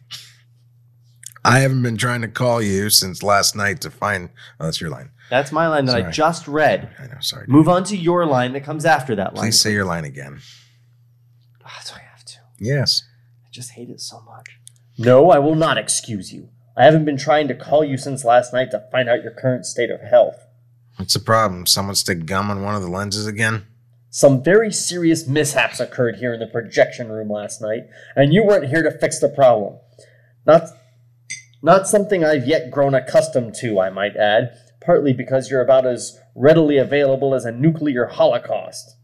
I 1.44 1.60
haven't 1.60 1.82
been 1.82 1.98
trying 1.98 2.22
to 2.22 2.28
call 2.28 2.62
you 2.62 2.90
since 2.90 3.24
last 3.24 3.56
night 3.56 3.82
to 3.82 3.90
find. 3.90 4.30
Oh, 4.60 4.66
that's 4.66 4.82
your 4.82 4.90
line. 4.90 5.12
That's 5.30 5.52
my 5.52 5.68
line 5.68 5.86
that 5.86 5.96
I 5.96 6.12
just 6.12 6.48
read. 6.48 6.94
I 7.00 7.08
know. 7.08 7.22
Sorry. 7.22 7.46
Move 7.48 7.70
on 7.70 7.86
to 7.86 7.96
your 7.96 8.26
line 8.26 8.52
that 8.54 8.66
comes 8.66 8.86
after 8.86 9.16
that 9.16 9.34
line. 9.34 9.46
Please 9.46 9.60
say 9.60 9.72
your 9.72 9.86
line 9.86 10.04
again. 10.04 10.42
Ah, 11.66 11.82
do 11.88 11.94
I 11.96 12.02
have 12.12 12.26
to? 12.26 12.38
Yes. 12.60 13.04
I 13.46 13.50
just 13.52 13.72
hate 13.72 13.90
it 13.90 14.02
so 14.02 14.22
much. 14.22 14.60
No, 14.98 15.32
I 15.32 15.40
will 15.40 15.56
not 15.56 15.78
excuse 15.78 16.34
you. 16.34 16.50
I 16.78 16.86
haven't 16.86 17.06
been 17.06 17.18
trying 17.18 17.48
to 17.48 17.56
call 17.56 17.84
you 17.84 17.98
since 17.98 18.24
last 18.24 18.54
night 18.54 18.72
to 18.72 18.88
find 18.92 19.10
out 19.10 19.24
your 19.24 19.32
current 19.32 19.66
state 19.66 19.90
of 19.90 20.02
health. 20.02 20.46
What's 20.98 21.14
the 21.14 21.20
problem? 21.20 21.66
Someone 21.66 21.96
stick 21.96 22.26
gum 22.26 22.50
on 22.50 22.64
one 22.64 22.76
of 22.76 22.82
the 22.82 22.88
lenses 22.90 23.28
again? 23.28 23.66
Some 24.10 24.44
very 24.44 24.72
serious 24.72 25.26
mishaps 25.26 25.80
occurred 25.80 26.18
here 26.18 26.34
in 26.34 26.40
the 26.40 26.48
projection 26.48 27.10
room 27.10 27.30
last 27.30 27.62
night, 27.62 27.84
and 28.16 28.34
you 28.34 28.44
weren't 28.44 28.70
here 28.70 28.84
to 28.84 28.92
fix 28.92 29.20
the 29.20 29.30
problem. 29.30 29.78
Not, 30.46 30.64
not 31.62 31.88
something 31.88 32.24
I've 32.24 32.46
yet 32.46 32.72
grown 32.72 32.94
accustomed 32.94 33.56
to, 33.62 33.80
I 33.80 33.90
might 33.90 34.18
add, 34.18 34.52
partly 34.82 35.14
because 35.14 35.50
you're 35.50 35.62
about 35.62 35.86
as 35.86 36.20
readily 36.36 36.78
available 36.78 37.34
as 37.34 37.46
a 37.46 37.52
nuclear 37.52 38.08
holocaust. 38.08 38.98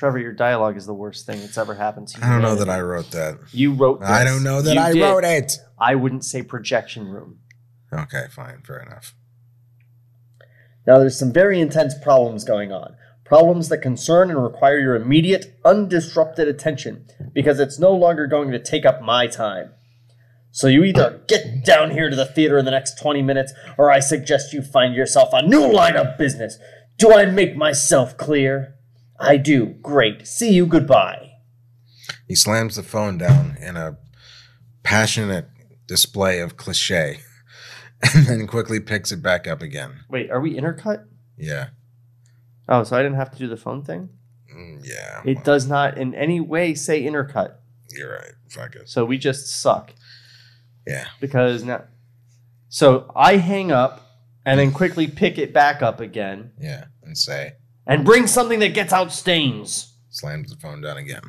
Trevor, 0.00 0.18
your 0.18 0.32
dialogue 0.32 0.78
is 0.78 0.86
the 0.86 0.94
worst 0.94 1.26
thing 1.26 1.40
that's 1.40 1.58
ever 1.58 1.74
happened 1.74 2.08
to 2.08 2.18
you. 2.18 2.26
I 2.26 2.30
don't 2.30 2.40
know 2.40 2.54
that 2.54 2.70
I 2.70 2.80
wrote 2.80 3.10
that. 3.10 3.38
You 3.52 3.74
wrote. 3.74 4.00
This. 4.00 4.08
I 4.08 4.24
don't 4.24 4.42
know 4.42 4.62
that 4.62 4.72
You 4.72 4.80
I 4.80 4.92
did. 4.94 5.02
wrote 5.02 5.24
it. 5.24 5.58
I 5.78 5.94
wouldn't 5.94 6.24
say 6.24 6.42
projection 6.42 7.06
room. 7.06 7.40
Okay, 7.92 8.24
fine, 8.30 8.62
fair 8.62 8.78
enough. 8.78 9.14
Now, 10.86 10.96
there's 10.98 11.18
some 11.18 11.34
very 11.34 11.60
intense 11.60 11.92
problems 12.02 12.44
going 12.44 12.72
on. 12.72 12.96
Problems 13.26 13.68
that 13.68 13.82
concern 13.82 14.30
and 14.30 14.42
require 14.42 14.78
your 14.78 14.96
immediate, 14.96 15.62
undisrupted 15.64 16.48
attention, 16.48 17.04
because 17.34 17.60
it's 17.60 17.78
no 17.78 17.92
longer 17.92 18.26
going 18.26 18.50
to 18.52 18.58
take 18.58 18.86
up 18.86 19.02
my 19.02 19.26
time. 19.26 19.74
So 20.50 20.66
you 20.66 20.82
either 20.82 21.20
get 21.28 21.62
down 21.62 21.90
here 21.90 22.08
to 22.08 22.16
the 22.16 22.24
theater 22.24 22.56
in 22.56 22.64
the 22.64 22.70
next 22.70 22.98
20 22.98 23.20
minutes, 23.20 23.52
or 23.76 23.90
I 23.90 24.00
suggest 24.00 24.54
you 24.54 24.62
find 24.62 24.94
yourself 24.94 25.28
a 25.34 25.42
new 25.42 25.70
line 25.70 25.96
of 25.96 26.16
business. 26.16 26.56
Do 26.96 27.12
I 27.12 27.26
make 27.26 27.54
myself 27.54 28.16
clear? 28.16 28.76
I 29.20 29.36
do. 29.36 29.66
Great. 29.82 30.26
See 30.26 30.52
you. 30.52 30.66
Goodbye. 30.66 31.30
He 32.26 32.34
slams 32.34 32.76
the 32.76 32.82
phone 32.82 33.18
down 33.18 33.56
in 33.60 33.76
a 33.76 33.98
passionate 34.82 35.46
display 35.86 36.40
of 36.40 36.56
cliche 36.56 37.20
and 38.14 38.26
then 38.26 38.46
quickly 38.46 38.80
picks 38.80 39.12
it 39.12 39.22
back 39.22 39.46
up 39.46 39.62
again. 39.62 40.00
Wait, 40.08 40.30
are 40.30 40.40
we 40.40 40.56
intercut? 40.56 41.04
Yeah. 41.36 41.68
Oh, 42.68 42.84
so 42.84 42.96
I 42.96 43.02
didn't 43.02 43.16
have 43.18 43.32
to 43.32 43.38
do 43.38 43.48
the 43.48 43.56
phone 43.56 43.82
thing. 43.84 44.08
Mm, 44.54 44.80
yeah. 44.84 45.22
It 45.24 45.44
does 45.44 45.66
not 45.66 45.98
in 45.98 46.14
any 46.14 46.40
way 46.40 46.74
say 46.74 47.02
intercut. 47.02 47.56
You're 47.90 48.12
right. 48.12 48.32
Fuck 48.48 48.76
it. 48.76 48.88
So 48.88 49.04
we 49.04 49.18
just 49.18 49.48
suck 49.48 49.92
Yeah. 50.86 51.06
because 51.20 51.64
now. 51.64 51.84
So 52.68 53.10
I 53.16 53.36
hang 53.36 53.72
up 53.72 54.06
and 54.46 54.60
then 54.60 54.70
quickly 54.72 55.08
pick 55.08 55.38
it 55.38 55.52
back 55.52 55.82
up 55.82 56.00
again 56.00 56.52
Yeah. 56.60 56.84
And 57.02 57.18
say, 57.18 57.54
and 57.90 58.04
bring 58.04 58.26
something 58.26 58.60
that 58.60 58.72
gets 58.72 58.92
out 58.92 59.12
stains. 59.12 59.92
slams 60.08 60.50
the 60.50 60.56
phone 60.56 60.80
down 60.80 60.96
again. 60.96 61.22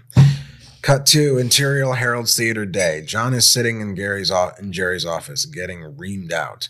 Cut 0.82 1.06
to 1.08 1.38
Interior 1.38 1.91
Harold's 1.93 2.36
Theater 2.36 2.65
Day. 2.65 3.04
John 3.06 3.34
is 3.34 3.52
sitting 3.52 3.82
in 3.82 3.93
Gary's 3.93 4.32
o- 4.32 4.52
in 4.60 4.71
Jerry's 4.71 5.06
office, 5.06 5.45
getting 5.45 5.80
reamed 5.82 6.32
out. 6.32 6.69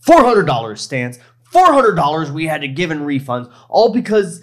Four 0.00 0.24
hundred 0.24 0.46
dollars 0.46 0.86
Stantz. 0.86 1.18
Four 1.44 1.72
hundred 1.72 1.94
dollars 1.94 2.30
we 2.30 2.46
had 2.46 2.60
to 2.60 2.68
give 2.68 2.90
in 2.90 3.00
refunds, 3.00 3.52
all 3.68 3.92
because 3.92 4.42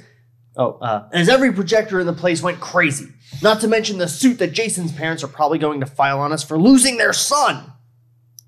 oh, 0.55 0.73
uh, 0.79 1.07
as 1.13 1.29
every 1.29 1.53
projector 1.53 1.99
in 1.99 2.07
the 2.07 2.13
place 2.13 2.41
went 2.41 2.59
crazy. 2.59 3.07
Not 3.41 3.61
to 3.61 3.67
mention 3.67 3.97
the 3.97 4.07
suit 4.07 4.39
that 4.39 4.53
Jason's 4.53 4.91
parents 4.91 5.23
are 5.23 5.27
probably 5.27 5.59
going 5.59 5.79
to 5.81 5.85
file 5.85 6.19
on 6.19 6.31
us 6.31 6.43
for 6.43 6.57
losing 6.57 6.97
their 6.97 7.13
son. 7.13 7.73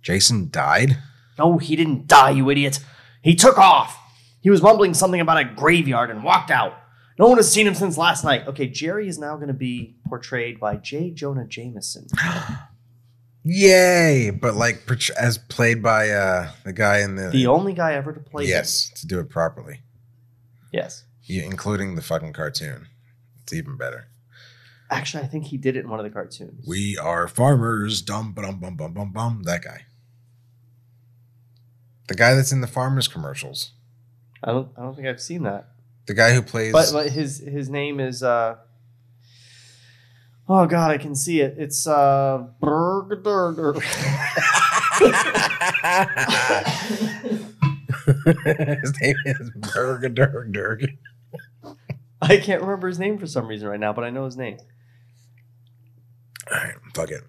Jason 0.02 0.50
died. 0.50 0.98
No, 1.38 1.58
he 1.58 1.76
didn't 1.76 2.08
die, 2.08 2.32
you 2.32 2.50
idiot. 2.50 2.80
He 3.22 3.36
took 3.36 3.58
off. 3.58 3.98
He 4.42 4.50
was 4.50 4.62
mumbling 4.62 4.94
something 4.94 5.20
about 5.22 5.38
a 5.38 5.44
graveyard 5.46 6.10
and 6.10 6.24
walked 6.24 6.50
out. 6.52 6.74
No 7.18 7.28
one 7.28 7.38
has 7.38 7.52
seen 7.52 7.68
him 7.68 7.76
since 7.76 7.98
last 7.98 8.24
night. 8.24 8.48
Okay, 8.48 8.68
Jerry 8.68 9.08
is 9.10 9.20
now 9.20 9.36
going 9.36 9.50
to 9.50 9.54
be 9.54 9.98
portrayed 10.08 10.60
by 10.60 10.78
J. 10.78 11.12
Jonah 11.12 11.46
Jameson. 11.46 12.08
Yay! 13.44 14.32
But 14.32 14.56
like 14.56 14.88
as 15.20 15.38
played 15.38 15.82
by 15.82 16.10
uh 16.10 16.52
the 16.66 16.74
guy 16.74 17.00
in 17.00 17.16
the, 17.16 17.30
The 17.30 17.48
only 17.48 17.74
guy 17.74 17.94
ever 17.94 18.14
to 18.14 18.20
play 18.20 18.44
him. 18.44 18.50
yes 18.50 18.90
to 18.98 19.08
do 19.08 19.20
it 19.20 19.30
properly, 19.30 19.82
Yes. 20.72 21.06
yeah, 21.24 21.44
including 21.44 21.96
the 21.96 22.02
fucking 22.02 22.34
cartoon. 22.34 22.88
It's 23.44 23.54
even 23.54 23.78
better. 23.78 24.08
Actually, 24.92 25.24
I 25.24 25.28
think 25.28 25.46
he 25.46 25.58
did 25.58 25.76
it 25.78 25.82
in 25.86 25.90
one 25.90 26.00
of 26.00 26.04
the 26.04 26.10
cartoons. 26.10 26.66
We 26.68 26.98
are 26.98 27.28
farmers. 27.28 28.02
Dum 28.02 28.34
bum 28.34 28.60
bum 28.60 28.76
bum 28.76 28.94
bum 28.94 29.12
bum. 29.14 29.44
That 29.44 29.64
guy. 29.64 29.86
The 32.08 32.16
guy 32.16 32.34
that's 32.34 32.52
in 32.52 32.62
the 32.62 32.68
farmers 32.68 33.08
commercials. 33.08 33.72
I 34.44 34.52
don't. 34.52 34.70
I 34.78 34.82
don't 34.82 34.96
think 34.96 35.08
I've 35.08 35.22
seen 35.22 35.44
that. 35.44 35.70
The 36.06 36.14
guy 36.14 36.34
who 36.34 36.42
plays. 36.42 36.72
But, 36.72 36.90
but 36.92 37.10
his 37.10 37.40
his 37.40 37.70
name 37.70 38.00
is. 38.00 38.24
uh 38.24 38.56
Oh 40.48 40.66
God, 40.66 40.90
I 40.92 40.98
can 40.98 41.16
see 41.16 41.42
it. 41.42 41.56
It's 41.58 41.86
uh. 41.88 42.48
Burger. 42.60 43.74
His 48.06 48.94
name 49.02 49.16
is 49.26 49.52
Berg 49.74 50.16
Derg 50.16 50.52
Derg. 50.54 50.98
I 52.22 52.38
can't 52.38 52.62
remember 52.62 52.88
his 52.88 53.00
name 53.00 53.18
for 53.18 53.28
some 53.28 53.48
reason 53.48 53.68
right 53.68 53.80
now, 53.80 53.94
but 53.94 54.04
I 54.04 54.10
know 54.10 54.26
his 54.26 54.36
name. 54.36 54.58
All 56.52 56.58
right, 56.58 56.76
fuck 56.94 57.12
it. 57.12 57.22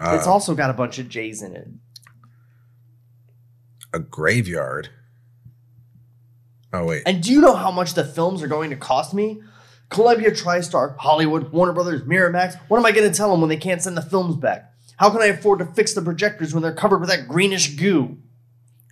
Uh, 0.00 0.16
it's 0.16 0.26
also 0.26 0.54
got 0.54 0.70
a 0.70 0.74
bunch 0.74 0.98
of 0.98 1.08
J's 1.08 1.42
in 1.42 1.54
it. 1.54 1.68
a 3.92 3.98
graveyard. 3.98 4.88
Oh 6.72 6.84
wait, 6.86 7.02
And 7.06 7.22
do 7.22 7.32
you 7.32 7.40
know 7.40 7.54
how 7.54 7.70
much 7.70 7.94
the 7.94 8.04
films 8.04 8.42
are 8.42 8.48
going 8.48 8.70
to 8.70 8.76
cost 8.76 9.12
me? 9.14 9.42
Columbia, 9.90 10.30
TriStar, 10.30 10.96
Hollywood, 10.96 11.52
Warner 11.52 11.72
Brothers, 11.74 12.02
Miramax. 12.02 12.58
What 12.68 12.78
am 12.78 12.86
I 12.86 12.92
going 12.92 13.10
to 13.10 13.14
tell 13.14 13.30
them 13.30 13.40
when 13.40 13.50
they 13.50 13.58
can't 13.58 13.82
send 13.82 13.94
the 13.96 14.00
films 14.02 14.36
back? 14.36 14.72
How 14.96 15.10
can 15.10 15.20
I 15.20 15.26
afford 15.26 15.58
to 15.58 15.66
fix 15.66 15.92
the 15.92 16.00
projectors 16.00 16.54
when 16.54 16.62
they're 16.62 16.72
covered 16.74 17.00
with 17.00 17.10
that 17.10 17.28
greenish 17.28 17.76
goo? 17.76 18.18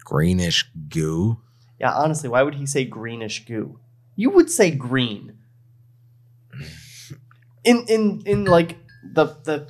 greenish 0.04 0.68
goo. 0.88 1.38
Yeah, 1.78 1.92
honestly, 1.94 2.28
why 2.28 2.42
would 2.42 2.56
he 2.56 2.66
say 2.66 2.84
greenish 2.84 3.44
goo? 3.46 3.78
You 4.16 4.28
would 4.30 4.50
say 4.50 4.70
green. 4.72 5.38
In 7.64 7.84
in 7.88 8.22
in 8.26 8.44
like 8.46 8.76
the 9.04 9.26
the 9.44 9.68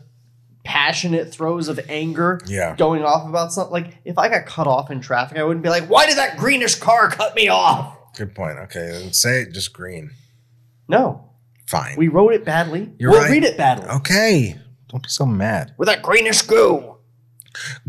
passionate 0.64 1.32
throes 1.32 1.68
of 1.68 1.78
anger 1.88 2.40
Yeah. 2.46 2.74
going 2.76 3.02
off 3.04 3.28
about 3.28 3.52
something 3.52 3.72
like 3.72 3.98
if 4.04 4.16
I 4.18 4.28
got 4.28 4.46
cut 4.46 4.66
off 4.66 4.90
in 4.90 5.00
traffic, 5.00 5.38
I 5.38 5.42
wouldn't 5.44 5.62
be 5.62 5.68
like, 5.70 5.84
why 5.90 6.06
did 6.06 6.16
that 6.16 6.38
greenish 6.38 6.76
car 6.76 7.08
cut 7.10 7.34
me 7.34 7.48
off? 7.48 7.96
Good 8.16 8.34
point. 8.34 8.58
Okay, 8.58 8.88
then 8.92 9.12
say 9.12 9.42
it 9.42 9.52
just 9.52 9.72
green. 9.72 10.10
No. 10.88 11.30
Fine. 11.66 11.96
We 11.96 12.08
wrote 12.08 12.34
it 12.34 12.44
badly. 12.44 12.92
You're 12.98 13.10
we'll 13.10 13.20
right. 13.22 13.30
read 13.30 13.44
it 13.44 13.56
badly. 13.56 13.88
okay. 13.88 14.58
Don't 14.88 15.02
be 15.04 15.08
so 15.08 15.24
mad. 15.24 15.72
With 15.78 15.86
that 15.86 16.02
greenish 16.02 16.42
goo. 16.42 16.96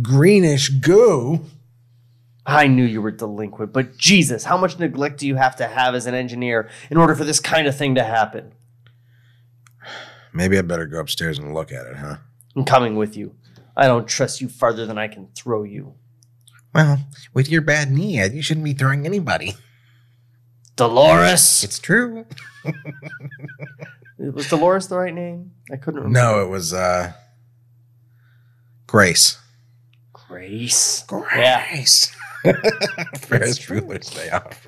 Greenish 0.02 0.70
goo. 0.70 1.42
I 2.46 2.68
knew 2.68 2.84
you 2.84 3.02
were 3.02 3.12
delinquent, 3.12 3.74
but 3.74 3.98
Jesus, 3.98 4.44
how 4.44 4.58
much 4.58 4.78
neglect 4.80 5.20
do 5.20 5.28
you 5.28 5.36
have 5.36 5.56
to 5.58 5.68
have 5.68 5.96
as 5.96 6.06
an 6.06 6.16
engineer 6.16 6.70
in 6.90 6.98
order 6.98 7.16
for 7.16 7.24
this 7.24 7.40
kind 7.40 7.68
of 7.68 7.76
thing 7.76 7.96
to 7.96 8.04
happen? 8.04 8.54
Maybe 10.34 10.58
I 10.58 10.62
better 10.62 10.86
go 10.86 11.00
upstairs 11.00 11.38
and 11.38 11.54
look 11.54 11.72
at 11.72 11.86
it, 11.86 11.98
huh? 11.98 12.18
I'm 12.56 12.66
coming 12.66 12.96
with 12.96 13.16
you. 13.16 13.36
I 13.76 13.88
don't 13.88 14.08
trust 14.08 14.42
you 14.42 14.48
farther 14.48 14.86
than 14.86 14.98
I 14.98 15.08
can 15.08 15.30
throw 15.36 15.64
you. 15.64 15.96
Well, 16.74 17.00
with 17.34 17.50
your 17.50 17.62
bad 17.62 17.92
knee, 17.92 18.20
Ed, 18.20 18.34
you 18.34 18.42
shouldn't 18.42 18.64
be 18.64 18.74
throwing 18.74 19.06
anybody. 19.06 19.56
Dolores. 20.82 21.64
It's 21.64 21.78
true. 21.78 22.26
Was 24.18 24.50
Dolores 24.50 24.88
the 24.88 24.98
right 24.98 25.14
name? 25.14 25.52
I 25.72 25.78
couldn't 25.78 26.02
remember. 26.02 26.20
No, 26.20 26.44
it 26.44 26.50
was 26.50 26.74
uh 26.74 27.14
Grace. 28.88 29.38
Grace. 30.12 31.06
Yeah. 31.12 31.68
Grace. 31.68 32.16
Ferris 33.18 33.60
Bueller's 33.60 34.10
Day 34.10 34.30
Off. 34.32 34.68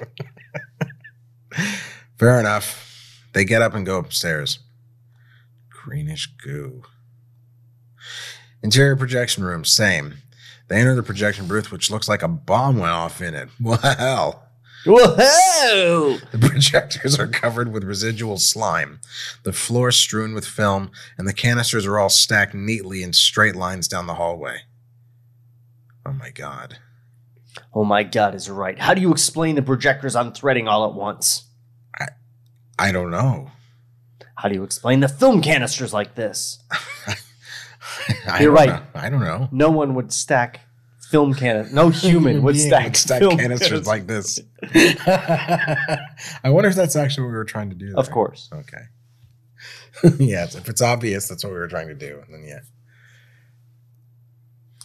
Fair 2.19 2.39
enough. 2.39 3.19
They 3.34 3.43
get 3.43 3.63
up 3.63 3.73
and 3.73 3.86
go 3.86 3.97
upstairs. 3.97 4.60
Greenish 5.71 6.28
goo. 6.43 6.84
Interior 8.62 8.95
projection 8.95 9.43
room, 9.43 9.65
same. 9.65 10.15
They 10.67 10.78
enter 10.80 10.95
the 10.95 11.04
projection 11.04 11.47
booth, 11.47 11.71
which 11.71 11.89
looks 11.89 12.08
like 12.08 12.21
a 12.21 12.28
bomb 12.28 12.78
went 12.78 12.93
off 12.93 13.19
in 13.21 13.34
it. 13.34 13.49
Wow. 13.60 14.42
Whoa! 14.86 16.17
The 16.32 16.38
projectors 16.39 17.17
are 17.17 17.28
covered 17.28 17.72
with 17.72 17.84
residual 17.84 18.38
slime. 18.38 19.00
The 19.43 19.54
floor 19.54 19.91
strewn 19.91 20.34
with 20.34 20.46
film, 20.46 20.91
and 21.17 21.28
the 21.28 21.34
canisters 21.34 21.86
are 21.86 21.98
all 22.00 22.10
stacked 22.10 22.54
neatly 22.54 23.02
in 23.04 23.13
straight 23.13 23.56
lines 23.56 23.88
down 23.88 24.08
the 24.08 24.15
hallway. 24.15 24.62
Oh 26.06 26.13
my 26.13 26.32
god. 26.32 26.78
Oh 27.74 27.86
my 27.86 28.04
god 28.04 28.36
is 28.36 28.50
right. 28.50 28.78
How 28.78 28.93
do 28.93 29.02
you 29.02 29.12
explain 29.12 29.56
the 29.56 29.62
projectors 29.62 30.15
unthreading 30.15 30.67
all 30.67 30.86
at 30.89 30.93
once? 30.96 31.46
I 32.78 32.91
don't 32.91 33.12
know. 33.12 33.52
How 34.36 34.50
do 34.50 34.56
you 34.56 34.63
explain 34.63 35.00
the 35.00 35.08
film 35.08 35.41
canisters 35.41 35.93
like 35.93 36.15
this? 36.15 36.60
I 38.28 38.41
You're 38.41 38.52
right. 38.52 38.69
know. 38.69 38.82
I 38.96 39.10
don't 39.10 39.24
know. 39.24 39.48
No 39.52 39.69
one 39.69 39.93
would 39.96 40.12
stack 40.12 40.62
film 41.13 41.36
canisters. 41.36 41.76
No 41.76 41.89
human 42.10 42.41
would 42.41 42.60
stack, 42.60 42.95
stack 42.95 43.19
film 43.19 43.38
canisters 43.38 43.86
like 43.86 44.08
this. 44.08 44.39
I 44.63 46.49
wonder 46.49 46.69
if 46.69 46.76
that's 46.76 46.95
actually 46.95 47.26
what 47.26 47.30
we 47.30 47.36
were 47.36 47.45
trying 47.45 47.69
to 47.69 47.76
do. 47.76 47.93
Of 47.95 48.10
course. 48.10 48.49
Okay. 48.52 50.15
yes, 50.19 50.56
if 50.56 50.67
it's 50.67 50.82
obvious, 50.82 51.28
that's 51.28 51.43
what 51.43 51.54
we 51.54 51.60
were 51.60 51.67
trying 51.67 51.88
to 51.88 51.93
do. 51.93 52.23
Then 52.30 52.43
yeah. 52.43 52.62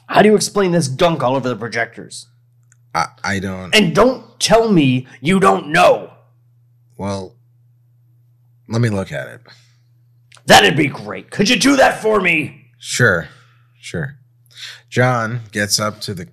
How 0.06 0.20
do 0.20 0.28
you 0.28 0.34
explain 0.34 0.70
this 0.72 0.86
gunk 0.86 1.22
all 1.22 1.34
over 1.34 1.48
the 1.48 1.56
projectors? 1.56 2.26
I, 2.94 3.06
I 3.24 3.38
don't. 3.38 3.74
And 3.74 3.94
don't 3.94 4.38
tell 4.38 4.70
me 4.70 5.06
you 5.22 5.40
don't 5.40 5.68
know. 5.68 6.12
Well, 6.98 7.36
let 8.68 8.82
me 8.82 8.90
look 8.90 9.12
at 9.12 9.28
it. 9.28 9.40
That'd 10.44 10.76
be 10.76 10.88
great. 10.88 11.30
Could 11.30 11.48
you 11.48 11.58
do 11.58 11.76
that 11.76 12.02
for 12.02 12.20
me? 12.20 12.66
Sure, 12.78 13.28
sure. 13.80 14.18
John 14.88 15.42
gets 15.52 15.78
up 15.78 16.00
to 16.02 16.14
the 16.14 16.28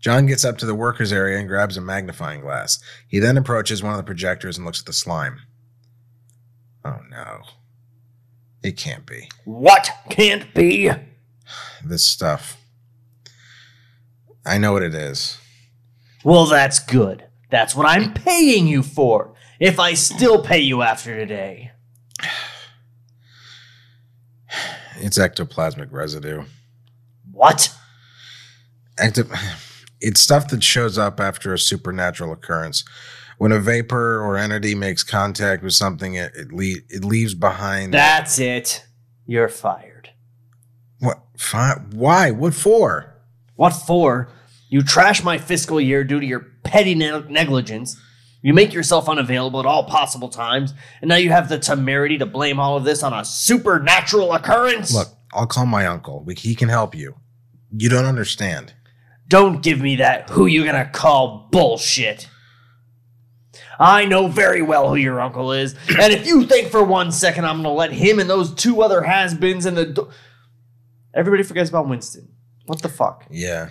John 0.00 0.26
gets 0.26 0.44
up 0.44 0.58
to 0.58 0.66
the 0.66 0.74
workers 0.74 1.12
area 1.12 1.38
and 1.38 1.46
grabs 1.46 1.76
a 1.76 1.80
magnifying 1.80 2.40
glass. 2.40 2.82
He 3.06 3.20
then 3.20 3.36
approaches 3.36 3.82
one 3.82 3.92
of 3.92 3.98
the 3.98 4.02
projectors 4.02 4.56
and 4.56 4.66
looks 4.66 4.80
at 4.80 4.86
the 4.86 4.92
slime. 4.92 5.40
Oh 6.84 6.98
no. 7.08 7.42
It 8.62 8.76
can't 8.76 9.06
be. 9.06 9.28
What 9.44 9.90
can't 10.08 10.52
be? 10.54 10.90
This 11.84 12.04
stuff. 12.04 12.56
I 14.44 14.58
know 14.58 14.72
what 14.72 14.82
it 14.82 14.94
is. 14.94 15.38
Well, 16.24 16.46
that's 16.46 16.78
good. 16.78 17.24
That's 17.50 17.74
what 17.74 17.86
I'm 17.86 18.14
paying 18.14 18.66
you 18.66 18.82
for. 18.82 19.34
If 19.60 19.78
I 19.78 19.94
still 19.94 20.42
pay 20.42 20.60
you 20.60 20.82
after 20.82 21.14
today. 21.14 21.72
It's 24.96 25.18
ectoplasmic 25.18 25.92
residue. 25.92 26.44
What? 27.42 27.76
It's 30.00 30.20
stuff 30.20 30.46
that 30.50 30.62
shows 30.62 30.96
up 30.96 31.18
after 31.18 31.52
a 31.52 31.58
supernatural 31.58 32.32
occurrence. 32.32 32.84
When 33.38 33.50
a 33.50 33.58
vapor 33.58 34.20
or 34.20 34.36
entity 34.36 34.76
makes 34.76 35.02
contact 35.02 35.60
with 35.64 35.72
something, 35.72 36.14
it 36.14 36.30
it, 36.36 36.52
le- 36.52 36.82
it 36.88 37.04
leaves 37.04 37.34
behind. 37.34 37.92
That's 37.92 38.38
it. 38.38 38.86
You're 39.26 39.48
fired. 39.48 40.10
What? 41.00 41.18
Fi- 41.36 41.80
why? 41.90 42.30
What 42.30 42.54
for? 42.54 43.12
What 43.56 43.70
for? 43.70 44.28
You 44.68 44.82
trash 44.82 45.24
my 45.24 45.36
fiscal 45.36 45.80
year 45.80 46.04
due 46.04 46.20
to 46.20 46.26
your 46.26 46.46
petty 46.62 46.94
ne- 46.94 47.28
negligence. 47.28 48.00
You 48.40 48.54
make 48.54 48.72
yourself 48.72 49.08
unavailable 49.08 49.58
at 49.58 49.66
all 49.66 49.82
possible 49.82 50.28
times, 50.28 50.74
and 51.00 51.08
now 51.08 51.16
you 51.16 51.30
have 51.30 51.48
the 51.48 51.58
temerity 51.58 52.18
to 52.18 52.26
blame 52.26 52.60
all 52.60 52.76
of 52.76 52.84
this 52.84 53.02
on 53.02 53.12
a 53.12 53.24
supernatural 53.24 54.32
occurrence? 54.32 54.94
Look, 54.94 55.08
I'll 55.32 55.48
call 55.48 55.66
my 55.66 55.86
uncle. 55.86 56.22
We, 56.22 56.36
he 56.36 56.54
can 56.54 56.68
help 56.68 56.94
you. 56.94 57.16
You 57.74 57.88
don't 57.88 58.04
understand. 58.04 58.74
Don't 59.28 59.62
give 59.62 59.80
me 59.80 59.96
that 59.96 60.28
who 60.30 60.46
you 60.46 60.64
gonna 60.64 60.90
call 60.92 61.48
bullshit. 61.50 62.28
I 63.78 64.04
know 64.04 64.28
very 64.28 64.60
well 64.62 64.88
who 64.90 64.96
your 64.96 65.20
uncle 65.20 65.52
is, 65.52 65.74
and 65.88 66.12
if 66.12 66.26
you 66.26 66.44
think 66.46 66.68
for 66.70 66.84
one 66.84 67.10
second 67.10 67.46
I'm 67.46 67.56
gonna 67.58 67.72
let 67.72 67.92
him 67.92 68.18
and 68.18 68.28
those 68.28 68.54
two 68.54 68.82
other 68.82 69.02
has-beens 69.02 69.64
in 69.66 69.74
the 69.74 69.86
do- 69.86 70.10
Everybody 71.14 71.42
forgets 71.42 71.70
about 71.70 71.88
Winston. 71.88 72.28
What 72.66 72.80
the 72.82 72.88
fuck? 72.88 73.24
Yeah, 73.30 73.70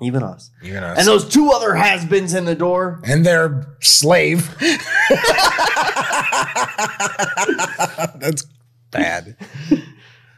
Even 0.00 0.22
us. 0.22 0.50
even 0.62 0.82
us. 0.82 0.98
And 0.98 1.06
those 1.06 1.28
two 1.28 1.50
other 1.52 1.74
has-beens 1.74 2.34
in 2.34 2.44
the 2.46 2.54
door. 2.54 3.00
and 3.04 3.24
their 3.24 3.76
slave. 3.80 4.54
That's 8.16 8.44
bad. 8.90 9.36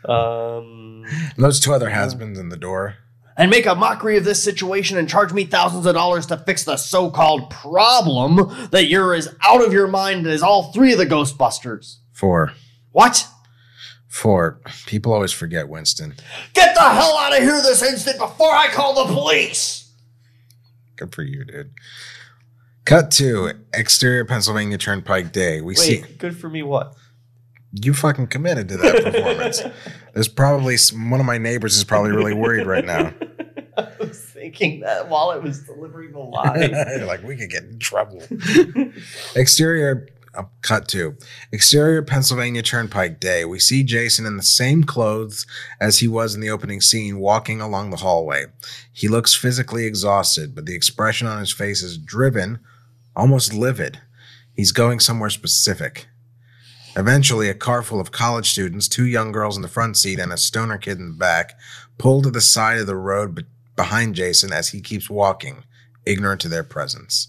Um 0.09 1.05
those 1.37 1.61
two 1.61 1.73
other 1.73 1.91
has-beens 1.91 2.39
in 2.39 2.49
the 2.49 2.57
door. 2.57 2.97
and 3.37 3.51
make 3.51 3.67
a 3.67 3.75
mockery 3.75 4.17
of 4.17 4.25
this 4.25 4.43
situation 4.43 4.97
and 4.97 5.09
charge 5.09 5.33
me 5.33 5.45
thousands 5.45 5.85
of 5.87 5.95
dollars 5.95 6.25
to 6.27 6.37
fix 6.39 6.65
the 6.65 6.77
so-called 6.77 7.51
problem 7.51 8.69
that 8.71 8.87
you're 8.87 9.13
as 9.13 9.35
out 9.45 9.65
of 9.65 9.73
your 9.73 9.89
mind 9.89 10.27
as 10.27 10.43
all 10.43 10.73
three 10.73 10.93
of 10.93 10.99
the 10.99 11.07
Ghostbusters. 11.07 11.97
Four. 12.13 12.53
What? 12.93 13.27
Four. 14.09 14.61
People 14.87 15.13
always 15.13 15.33
forget 15.33 15.69
Winston. 15.69 16.15
Get 16.53 16.75
the 16.75 16.81
hell 16.81 17.17
out 17.19 17.33
of 17.37 17.43
here 17.43 17.61
this 17.61 17.83
instant 17.83 18.19
before 18.19 18.53
I 18.53 18.69
call 18.69 19.05
the 19.07 19.13
police! 19.13 19.91
Good 20.97 21.13
for 21.13 21.23
you, 21.25 21.45
dude. 21.45 21.73
Cut 22.85 23.11
to 23.13 23.51
exterior 23.73 24.25
Pennsylvania 24.25 24.79
Turnpike 24.79 25.33
Day. 25.33 25.61
We 25.61 25.75
see 25.75 26.05
good 26.19 26.37
for 26.37 26.49
me 26.49 26.63
what? 26.63 26.95
You 27.83 27.93
fucking 27.95 28.29
committed 28.29 28.69
to 28.69 28.77
that 28.79 29.03
performance. 29.05 29.63
There's 30.15 30.29
probably 30.29 30.75
s- 30.75 30.93
one 30.93 31.19
of 31.21 31.27
my 31.27 31.39
neighbors 31.39 31.77
is 31.77 31.85
probably 31.85 32.13
really 32.13 32.35
worried 32.35 32.67
right 32.67 32.85
now. 32.85 33.13
I 33.77 33.89
was 33.99 34.19
thinking 34.21 34.81
that 34.81 35.09
while 35.09 35.31
I 35.31 35.37
was 35.39 35.63
delivering 35.65 36.13
the 36.13 36.21
line. 36.21 36.73
Like, 37.07 37.23
we 37.25 37.37
could 37.37 37.51
get 37.51 37.65
in 37.65 37.79
trouble. 37.81 38.23
Exterior, 39.35 40.09
uh, 40.35 40.45
cut 40.63 40.89
to 40.89 41.17
exterior 41.53 42.03
Pennsylvania 42.03 42.63
Turnpike 42.63 43.21
Day. 43.21 43.45
We 43.45 43.59
see 43.59 43.83
Jason 43.83 44.27
in 44.27 44.37
the 44.37 44.43
same 44.43 44.85
clothes 44.85 45.47
as 45.81 45.99
he 45.99 46.09
was 46.09 46.35
in 46.35 46.41
the 46.41 46.51
opening 46.51 46.81
scene, 46.81 47.19
walking 47.19 47.61
along 47.61 47.91
the 47.91 47.97
hallway. 47.99 48.47
He 48.93 49.09
looks 49.09 49.35
physically 49.35 49.85
exhausted, 49.87 50.55
but 50.55 50.67
the 50.67 50.75
expression 50.75 51.27
on 51.27 51.41
his 51.41 51.53
face 51.53 51.83
is 51.83 51.99
driven, 51.99 52.61
almost 53.17 53.53
livid. 53.55 54.01
He's 54.55 54.73
going 54.73 55.01
somewhere 55.01 55.31
specific. 55.31 56.07
Eventually, 56.97 57.49
a 57.49 57.55
car 57.55 57.83
full 57.83 58.01
of 58.01 58.13
college 58.13 58.51
students, 58.51 58.87
two 58.87 59.07
young 59.07 59.33
girls 59.33 59.57
in 59.57 59.63
the 59.63 59.69
front 59.69 59.97
seat 59.97 60.21
and 60.21 60.33
a 60.33 60.37
stoner 60.37 60.79
kid 60.79 60.99
in 60.99 61.09
the 61.09 61.15
back, 61.15 61.59
pull 61.99 62.23
to 62.23 62.31
the 62.31 62.41
side 62.41 62.79
of 62.79 62.87
the 62.87 62.97
road 62.97 63.35
be- 63.35 63.45
behind 63.75 64.15
Jason 64.15 64.53
as 64.53 64.69
he 64.69 64.81
keeps 64.81 65.11
walking, 65.11 65.65
ignorant 66.07 66.41
to 66.43 66.49
their 66.49 66.63
presence. 66.63 67.29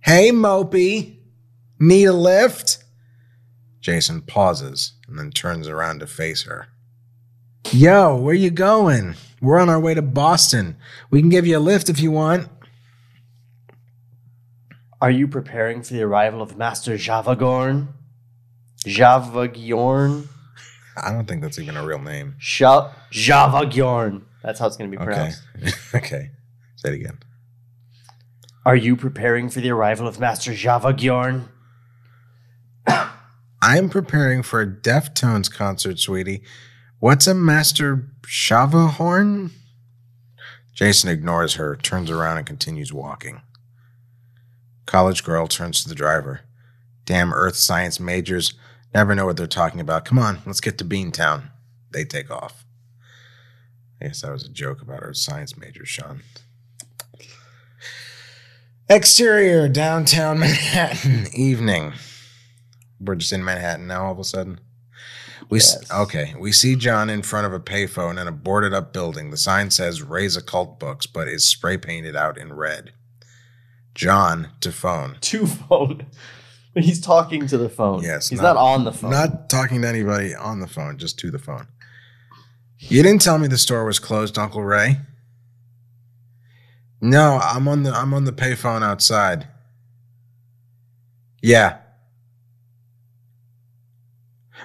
Hey, 0.00 0.30
Mopey, 0.30 1.16
need 1.78 2.04
a 2.04 2.12
lift? 2.12 2.84
Jason 3.80 4.20
pauses 4.20 4.92
and 5.08 5.18
then 5.18 5.30
turns 5.30 5.68
around 5.68 6.00
to 6.00 6.06
face 6.06 6.44
her. 6.44 6.68
Yo, 7.72 8.16
where 8.16 8.34
you 8.34 8.50
going? 8.50 9.14
We're 9.40 9.58
on 9.58 9.70
our 9.70 9.80
way 9.80 9.94
to 9.94 10.02
Boston. 10.02 10.76
We 11.10 11.20
can 11.20 11.30
give 11.30 11.46
you 11.46 11.56
a 11.56 11.60
lift 11.60 11.88
if 11.88 11.98
you 11.98 12.10
want. 12.10 12.48
Are 15.00 15.10
you 15.10 15.26
preparing 15.26 15.82
for 15.82 15.94
the 15.94 16.02
arrival 16.02 16.42
of 16.42 16.56
Master 16.56 16.94
Javagorn? 16.94 17.88
Javagorn? 18.84 20.28
I 20.96 21.10
don't 21.12 21.26
think 21.26 21.42
that's 21.42 21.58
even 21.58 21.76
a 21.76 21.84
real 21.86 21.98
name. 22.00 22.34
Sha- 22.38 22.92
Javagorn. 23.10 24.22
That's 24.42 24.58
how 24.58 24.66
it's 24.66 24.76
going 24.76 24.90
to 24.90 24.96
be 24.96 25.02
Okay. 25.02 25.12
pronounced. 25.12 25.42
okay. 25.94 26.30
Say 26.76 26.90
it 26.90 26.94
again. 26.94 27.18
Are 28.64 28.76
you 28.76 28.94
preparing 28.96 29.48
for 29.48 29.60
the 29.60 29.70
arrival 29.70 30.06
of 30.06 30.20
Master 30.20 30.52
Javagorn? 30.52 31.48
I'm 33.62 33.88
preparing 33.88 34.42
for 34.42 34.60
a 34.60 34.66
Deftones 34.66 35.50
concert, 35.52 35.98
sweetie. 35.98 36.42
What's 36.98 37.26
a 37.26 37.34
Master 37.34 38.08
Shava 38.26 38.90
horn? 38.90 39.50
Jason 40.74 41.10
ignores 41.10 41.54
her, 41.54 41.76
turns 41.76 42.10
around, 42.10 42.38
and 42.38 42.46
continues 42.46 42.92
walking. 42.92 43.42
College 44.86 45.22
girl 45.24 45.46
turns 45.46 45.82
to 45.82 45.88
the 45.88 45.94
driver. 45.94 46.40
Damn 47.04 47.32
earth 47.32 47.56
science 47.56 47.98
majors 48.00 48.54
never 48.94 49.14
know 49.14 49.26
what 49.26 49.36
they're 49.36 49.46
talking 49.46 49.80
about. 49.80 50.04
Come 50.04 50.18
on, 50.18 50.38
let's 50.46 50.60
get 50.60 50.78
to 50.78 50.84
Beantown. 50.84 51.50
They 51.90 52.04
take 52.04 52.30
off. 52.30 52.64
I 54.00 54.06
guess 54.06 54.22
that 54.22 54.32
was 54.32 54.44
a 54.44 54.50
joke 54.50 54.82
about 54.82 55.02
our 55.02 55.14
science 55.14 55.56
major, 55.56 55.86
Shawn. 55.86 56.22
Exterior, 58.88 59.68
downtown 59.68 60.40
Manhattan, 60.40 61.26
evening. 61.34 61.92
We're 63.00 63.14
just 63.14 63.32
in 63.32 63.44
Manhattan 63.44 63.86
now 63.86 64.06
all 64.06 64.12
of 64.12 64.18
a 64.18 64.24
sudden. 64.24 64.60
We 65.48 65.58
s 65.58 65.90
okay. 65.90 66.34
We 66.38 66.52
see 66.52 66.76
John 66.76 67.10
in 67.10 67.22
front 67.22 67.46
of 67.46 67.52
a 67.52 67.60
payphone 67.60 68.20
in 68.20 68.26
a 68.26 68.32
boarded 68.32 68.72
up 68.72 68.92
building. 68.92 69.30
The 69.30 69.36
sign 69.36 69.70
says 69.70 70.02
"Ray's 70.02 70.36
Occult 70.36 70.78
Books," 70.78 71.06
but 71.06 71.28
is 71.28 71.44
spray 71.48 71.76
painted 71.76 72.16
out 72.16 72.38
in 72.38 72.52
red. 72.52 72.92
John 73.94 74.50
to 74.60 74.72
phone. 74.72 75.18
To 75.20 75.46
phone. 75.46 76.06
He's 76.76 77.00
talking 77.00 77.46
to 77.48 77.58
the 77.58 77.68
phone. 77.68 78.02
Yes, 78.02 78.28
He's 78.28 78.40
not- 78.40 78.54
not, 78.54 78.60
on 78.60 78.84
the 78.84 78.92
phone. 78.92 79.10
Not 79.10 79.48
talking 79.50 79.82
to 79.82 79.88
anybody 79.88 80.34
on 80.34 80.60
the 80.60 80.66
phone, 80.66 80.98
just 80.98 81.18
to 81.20 81.30
the 81.30 81.38
phone. 81.38 81.66
You 82.78 83.02
didn't 83.02 83.20
tell 83.22 83.38
me 83.38 83.46
the 83.46 83.58
store 83.58 83.84
was 83.84 83.98
closed, 83.98 84.38
Uncle 84.38 84.64
Ray. 84.64 84.98
No, 87.00 87.38
I'm 87.42 87.68
on 87.68 87.82
the 87.82 87.92
I'm 87.92 88.14
on 88.14 88.24
the 88.24 88.32
payphone 88.32 88.82
outside. 88.82 89.46
Yeah. 91.42 91.78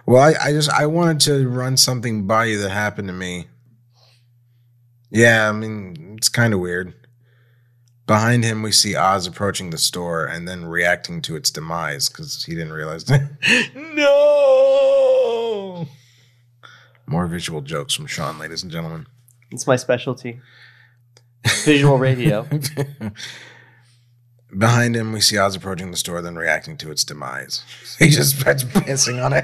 Well, 0.05 0.21
I, 0.23 0.33
I 0.49 0.51
just 0.51 0.69
I 0.69 0.85
wanted 0.85 1.19
to 1.21 1.47
run 1.49 1.77
something 1.77 2.25
by 2.27 2.45
you 2.45 2.59
that 2.61 2.69
happened 2.69 3.07
to 3.09 3.13
me. 3.13 3.47
Yeah, 5.09 5.49
I 5.49 5.51
mean 5.51 6.15
it's 6.17 6.29
kind 6.29 6.53
of 6.53 6.59
weird. 6.59 6.93
Behind 8.07 8.43
him, 8.45 8.63
we 8.63 8.71
see 8.71 8.95
Oz 8.95 9.27
approaching 9.27 9.69
the 9.69 9.77
store 9.77 10.25
and 10.25 10.47
then 10.47 10.65
reacting 10.65 11.21
to 11.23 11.35
its 11.35 11.51
demise 11.51 12.07
because 12.07 12.45
he 12.45 12.53
didn't 12.55 12.71
realize. 12.73 13.03
It. 13.09 13.21
No. 13.97 15.87
More 17.05 17.27
visual 17.27 17.61
jokes 17.61 17.93
from 17.95 18.07
Shawn, 18.07 18.39
ladies 18.39 18.63
and 18.63 18.71
gentlemen. 18.71 19.07
it's 19.51 19.67
my 19.67 19.75
specialty. 19.75 20.39
Visual 21.65 21.97
radio. 21.97 22.47
Behind 24.57 24.95
him, 24.95 25.11
we 25.11 25.19
see 25.19 25.37
Oz 25.37 25.55
approaching 25.55 25.91
the 25.91 25.97
store, 25.97 26.21
then 26.21 26.35
reacting 26.37 26.77
to 26.77 26.91
its 26.91 27.03
demise. 27.03 27.63
He 27.99 28.09
just 28.09 28.39
starts 28.39 28.63
pissing 28.63 29.23
on 29.23 29.33
it. 29.33 29.43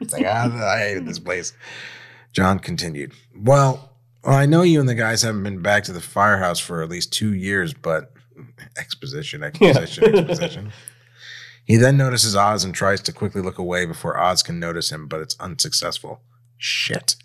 it's 0.00 0.12
like, 0.12 0.26
ah, 0.26 0.74
I 0.74 0.78
hate 0.80 1.06
this 1.06 1.18
place. 1.20 1.54
John 2.32 2.58
continued, 2.58 3.12
well, 3.34 3.93
well, 4.24 4.36
I 4.36 4.46
know 4.46 4.62
you 4.62 4.80
and 4.80 4.88
the 4.88 4.94
guys 4.94 5.22
haven't 5.22 5.42
been 5.42 5.60
back 5.62 5.84
to 5.84 5.92
the 5.92 6.00
firehouse 6.00 6.58
for 6.58 6.82
at 6.82 6.88
least 6.88 7.12
two 7.12 7.34
years, 7.34 7.74
but 7.74 8.12
exposition, 8.76 9.42
exposition, 9.42 10.04
exposition. 10.16 10.72
He 11.64 11.76
then 11.76 11.96
notices 11.96 12.36
Oz 12.36 12.64
and 12.64 12.74
tries 12.74 13.00
to 13.02 13.12
quickly 13.12 13.40
look 13.40 13.58
away 13.58 13.86
before 13.86 14.18
Oz 14.20 14.42
can 14.42 14.58
notice 14.60 14.90
him, 14.92 15.08
but 15.08 15.20
it's 15.20 15.36
unsuccessful. 15.40 16.20
Shit. 16.58 17.16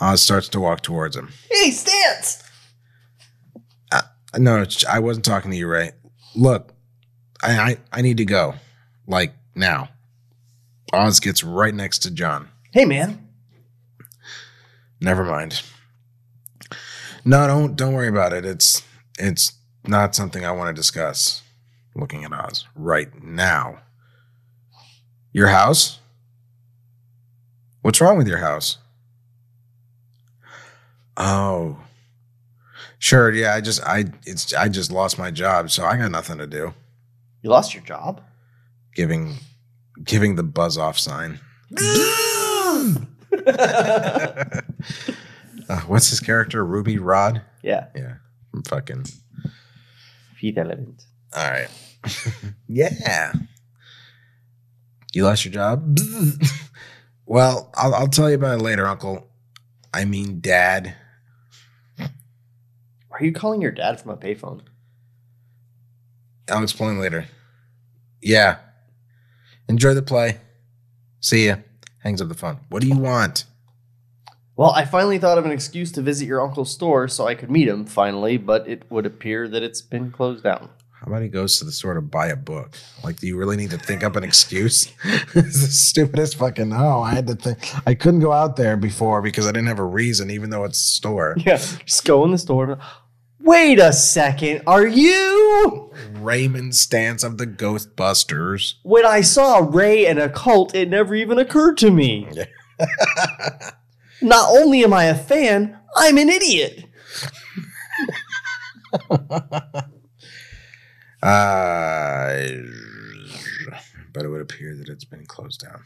Oz 0.00 0.22
starts 0.22 0.48
to 0.48 0.60
walk 0.60 0.82
towards 0.82 1.16
him. 1.16 1.30
hey, 1.50 1.70
Stantz! 1.70 2.42
Uh, 3.92 4.02
no, 4.38 4.62
it's- 4.62 4.84
I 4.84 4.98
wasn't 5.00 5.24
talking 5.24 5.50
to 5.50 5.56
you, 5.56 5.66
Ray. 5.68 5.92
Look, 6.34 6.72
I, 7.42 7.58
I 7.58 7.76
I 7.92 8.02
need 8.02 8.16
to 8.18 8.24
go, 8.24 8.54
like 9.06 9.34
now. 9.54 9.88
Oz 10.92 11.20
gets 11.20 11.42
right 11.44 11.74
next 11.74 12.00
to 12.00 12.10
John. 12.10 12.48
Hey, 12.72 12.84
man. 12.84 13.28
Never 15.00 15.24
mind. 15.24 15.62
No, 17.24 17.46
don't 17.46 17.76
don't 17.76 17.94
worry 17.94 18.08
about 18.08 18.32
it. 18.32 18.44
It's 18.44 18.82
it's 19.18 19.52
not 19.86 20.14
something 20.14 20.44
I 20.44 20.52
want 20.52 20.74
to 20.74 20.80
discuss. 20.80 21.42
Looking 21.94 22.24
at 22.24 22.32
Oz 22.32 22.66
right 22.74 23.22
now. 23.22 23.80
Your 25.32 25.48
house? 25.48 25.98
What's 27.82 28.00
wrong 28.00 28.16
with 28.18 28.28
your 28.28 28.38
house? 28.38 28.78
Oh. 31.16 31.78
Sure, 32.98 33.32
yeah, 33.32 33.54
I 33.54 33.60
just 33.60 33.82
I 33.82 34.06
it's 34.26 34.52
I 34.54 34.68
just 34.68 34.92
lost 34.92 35.18
my 35.18 35.30
job, 35.30 35.70
so 35.70 35.84
I 35.84 35.96
got 35.96 36.10
nothing 36.10 36.38
to 36.38 36.46
do. 36.46 36.74
You 37.42 37.50
lost 37.50 37.74
your 37.74 37.82
job? 37.82 38.20
Giving 38.94 39.36
giving 40.04 40.36
the 40.36 40.42
buzz 40.42 40.76
off 40.76 40.98
sign. 40.98 41.40
Uh, 45.70 45.78
what's 45.82 46.10
his 46.10 46.18
character? 46.18 46.64
Ruby 46.64 46.98
Rhod? 46.98 47.42
Yeah. 47.62 47.86
Yeah. 47.94 48.14
I'm 48.52 48.64
fucking 48.64 49.04
Fifth 50.34 50.58
element. 50.58 51.04
all 51.36 51.48
right. 51.48 51.68
yeah. 52.66 53.32
You 55.12 55.24
lost 55.24 55.44
your 55.44 55.54
job? 55.54 55.96
well, 57.26 57.70
I'll, 57.76 57.94
I'll 57.94 58.08
tell 58.08 58.28
you 58.28 58.34
about 58.34 58.58
it 58.58 58.62
later, 58.62 58.84
Uncle. 58.84 59.28
I 59.94 60.04
mean, 60.06 60.40
Dad. 60.40 60.96
Are 62.00 63.24
you 63.24 63.32
calling 63.32 63.62
your 63.62 63.70
dad 63.70 64.00
from 64.00 64.10
a 64.10 64.16
payphone? 64.16 64.62
I'll 66.50 66.64
explain 66.64 66.98
later. 66.98 67.26
Yeah. 68.20 68.58
Enjoy 69.68 69.94
the 69.94 70.02
play. 70.02 70.40
See 71.20 71.46
ya. 71.46 71.56
Hangs 72.02 72.20
up 72.20 72.28
the 72.28 72.34
phone. 72.34 72.58
What 72.70 72.82
do 72.82 72.88
you 72.88 72.96
want? 72.96 73.44
Well, 74.60 74.72
I 74.72 74.84
finally 74.84 75.16
thought 75.16 75.38
of 75.38 75.46
an 75.46 75.52
excuse 75.52 75.90
to 75.92 76.02
visit 76.02 76.26
your 76.26 76.42
uncle's 76.42 76.70
store 76.70 77.08
so 77.08 77.26
I 77.26 77.34
could 77.34 77.50
meet 77.50 77.66
him 77.66 77.86
finally, 77.86 78.36
but 78.36 78.68
it 78.68 78.82
would 78.90 79.06
appear 79.06 79.48
that 79.48 79.62
it's 79.62 79.80
been 79.80 80.10
closed 80.10 80.44
down. 80.44 80.68
How 80.92 81.06
about 81.06 81.22
he 81.22 81.28
goes 81.28 81.58
to 81.58 81.64
the 81.64 81.72
store 81.72 81.94
to 81.94 82.02
buy 82.02 82.26
a 82.26 82.36
book? 82.36 82.76
Like, 83.02 83.16
do 83.16 83.26
you 83.26 83.38
really 83.38 83.56
need 83.56 83.70
to 83.70 83.78
think 83.78 84.04
up 84.04 84.16
an 84.16 84.22
excuse? 84.22 84.92
it's 85.04 85.62
the 85.62 85.66
stupidest 85.70 86.36
fucking. 86.36 86.68
No, 86.68 87.00
I 87.00 87.14
had 87.14 87.26
to 87.28 87.36
think. 87.36 87.72
I 87.86 87.94
couldn't 87.94 88.20
go 88.20 88.32
out 88.32 88.56
there 88.56 88.76
before 88.76 89.22
because 89.22 89.46
I 89.46 89.52
didn't 89.52 89.68
have 89.68 89.78
a 89.78 89.84
reason, 89.84 90.30
even 90.30 90.50
though 90.50 90.64
it's 90.64 90.78
a 90.78 90.90
store. 90.90 91.36
Yeah, 91.38 91.56
just 91.86 92.04
go 92.04 92.22
in 92.26 92.30
the 92.30 92.36
store. 92.36 92.78
Wait 93.40 93.78
a 93.78 93.94
second, 93.94 94.64
are 94.66 94.86
you? 94.86 95.90
Raymond 96.16 96.72
Stantz 96.72 97.24
of 97.24 97.38
the 97.38 97.46
Ghostbusters. 97.46 98.74
When 98.82 99.06
I 99.06 99.22
saw 99.22 99.66
Ray 99.66 100.06
and 100.06 100.18
a 100.18 100.28
cult, 100.28 100.74
it 100.74 100.90
never 100.90 101.14
even 101.14 101.38
occurred 101.38 101.78
to 101.78 101.90
me. 101.90 102.28
Not 104.22 104.48
only 104.50 104.84
am 104.84 104.92
I 104.92 105.04
a 105.04 105.14
fan, 105.14 105.78
I'm 105.96 106.18
an 106.18 106.28
idiot. 106.28 106.84
Uh, 111.22 112.46
but 114.12 114.24
it 114.24 114.28
would 114.28 114.40
appear 114.40 114.74
that 114.74 114.88
it's 114.88 115.04
been 115.04 115.26
closed 115.26 115.60
down. 115.60 115.84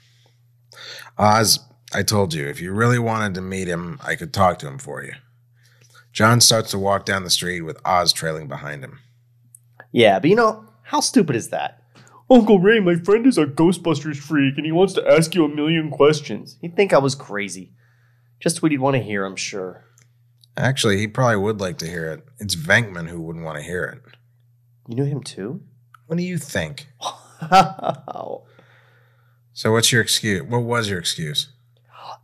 Oz, 1.19 1.59
I 1.93 2.03
told 2.03 2.35
you, 2.35 2.47
if 2.47 2.61
you 2.61 2.73
really 2.73 2.99
wanted 2.99 3.35
to 3.35 3.41
meet 3.41 3.69
him, 3.69 3.99
I 4.03 4.15
could 4.15 4.33
talk 4.33 4.59
to 4.61 4.69
him 4.69 4.79
for 4.79 5.03
you. 5.03 5.15
John 6.13 6.41
starts 6.41 6.71
to 6.71 6.79
walk 6.79 7.05
down 7.05 7.25
the 7.25 7.31
street 7.31 7.63
with 7.63 7.81
Oz 7.85 8.13
trailing 8.13 8.47
behind 8.47 8.85
him. 8.85 9.01
Yeah, 9.91 10.21
but 10.21 10.31
you 10.31 10.37
know, 10.37 10.65
how 10.83 11.01
stupid 11.01 11.35
is 11.35 11.49
that? 11.51 11.83
Uncle 12.31 12.61
Ray, 12.61 12.81
my 12.81 12.95
friend 12.95 13.27
is 13.27 13.37
a 13.37 13.45
Ghostbusters 13.45 14.17
freak 14.17 14.57
and 14.57 14.65
he 14.65 14.73
wants 14.73 14.93
to 14.95 15.07
ask 15.07 15.35
you 15.35 15.45
a 15.45 15.49
million 15.49 15.91
questions. 15.91 16.57
He'd 16.61 16.77
think 16.77 16.93
I 16.93 16.99
was 16.99 17.15
crazy. 17.15 17.73
Just 18.45 18.61
what 18.61 18.73
he'd 18.73 18.79
want 18.79 18.95
to 18.95 19.03
hear, 19.03 19.25
I'm 19.25 19.37
sure. 19.37 19.87
Actually, 20.55 20.99
he 20.99 21.09
probably 21.09 21.39
would 21.39 21.63
like 21.63 21.79
to 21.79 21.87
hear 21.87 22.13
it. 22.13 22.27
It's 22.39 22.55
Venkman 22.55 23.09
who 23.09 23.19
wouldn't 23.23 23.43
want 23.43 23.57
to 23.57 23.65
hear 23.65 23.85
it. 23.85 24.03
You 24.87 24.97
knew 24.97 25.07
him 25.07 25.23
too? 25.23 25.63
What 26.07 26.19
do 26.19 26.23
you 26.23 26.37
think? 26.37 26.89
Wow. 27.51 28.45
So, 29.53 29.73
what's 29.73 29.93
your 29.93 30.01
excuse? 30.01 30.43
What 30.43 30.63
was 30.63 30.89
your 30.89 30.99
excuse? 30.99 31.49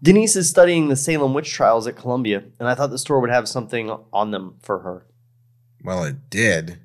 Denise 0.03 0.37
is 0.37 0.49
studying 0.49 0.89
the 0.89 0.97
Salem 0.97 1.35
witch 1.35 1.53
trials 1.53 1.87
at 1.87 1.97
Columbia, 1.97 2.45
and 2.59 2.69
I 2.69 2.75
thought 2.75 2.91
the 2.91 2.97
store 2.97 3.21
would 3.21 3.29
have 3.29 3.49
something 3.49 3.91
on 4.13 4.31
them 4.31 4.55
for 4.63 4.79
her. 4.79 5.07
Well, 5.83 6.05
it 6.05 6.31
did, 6.31 6.79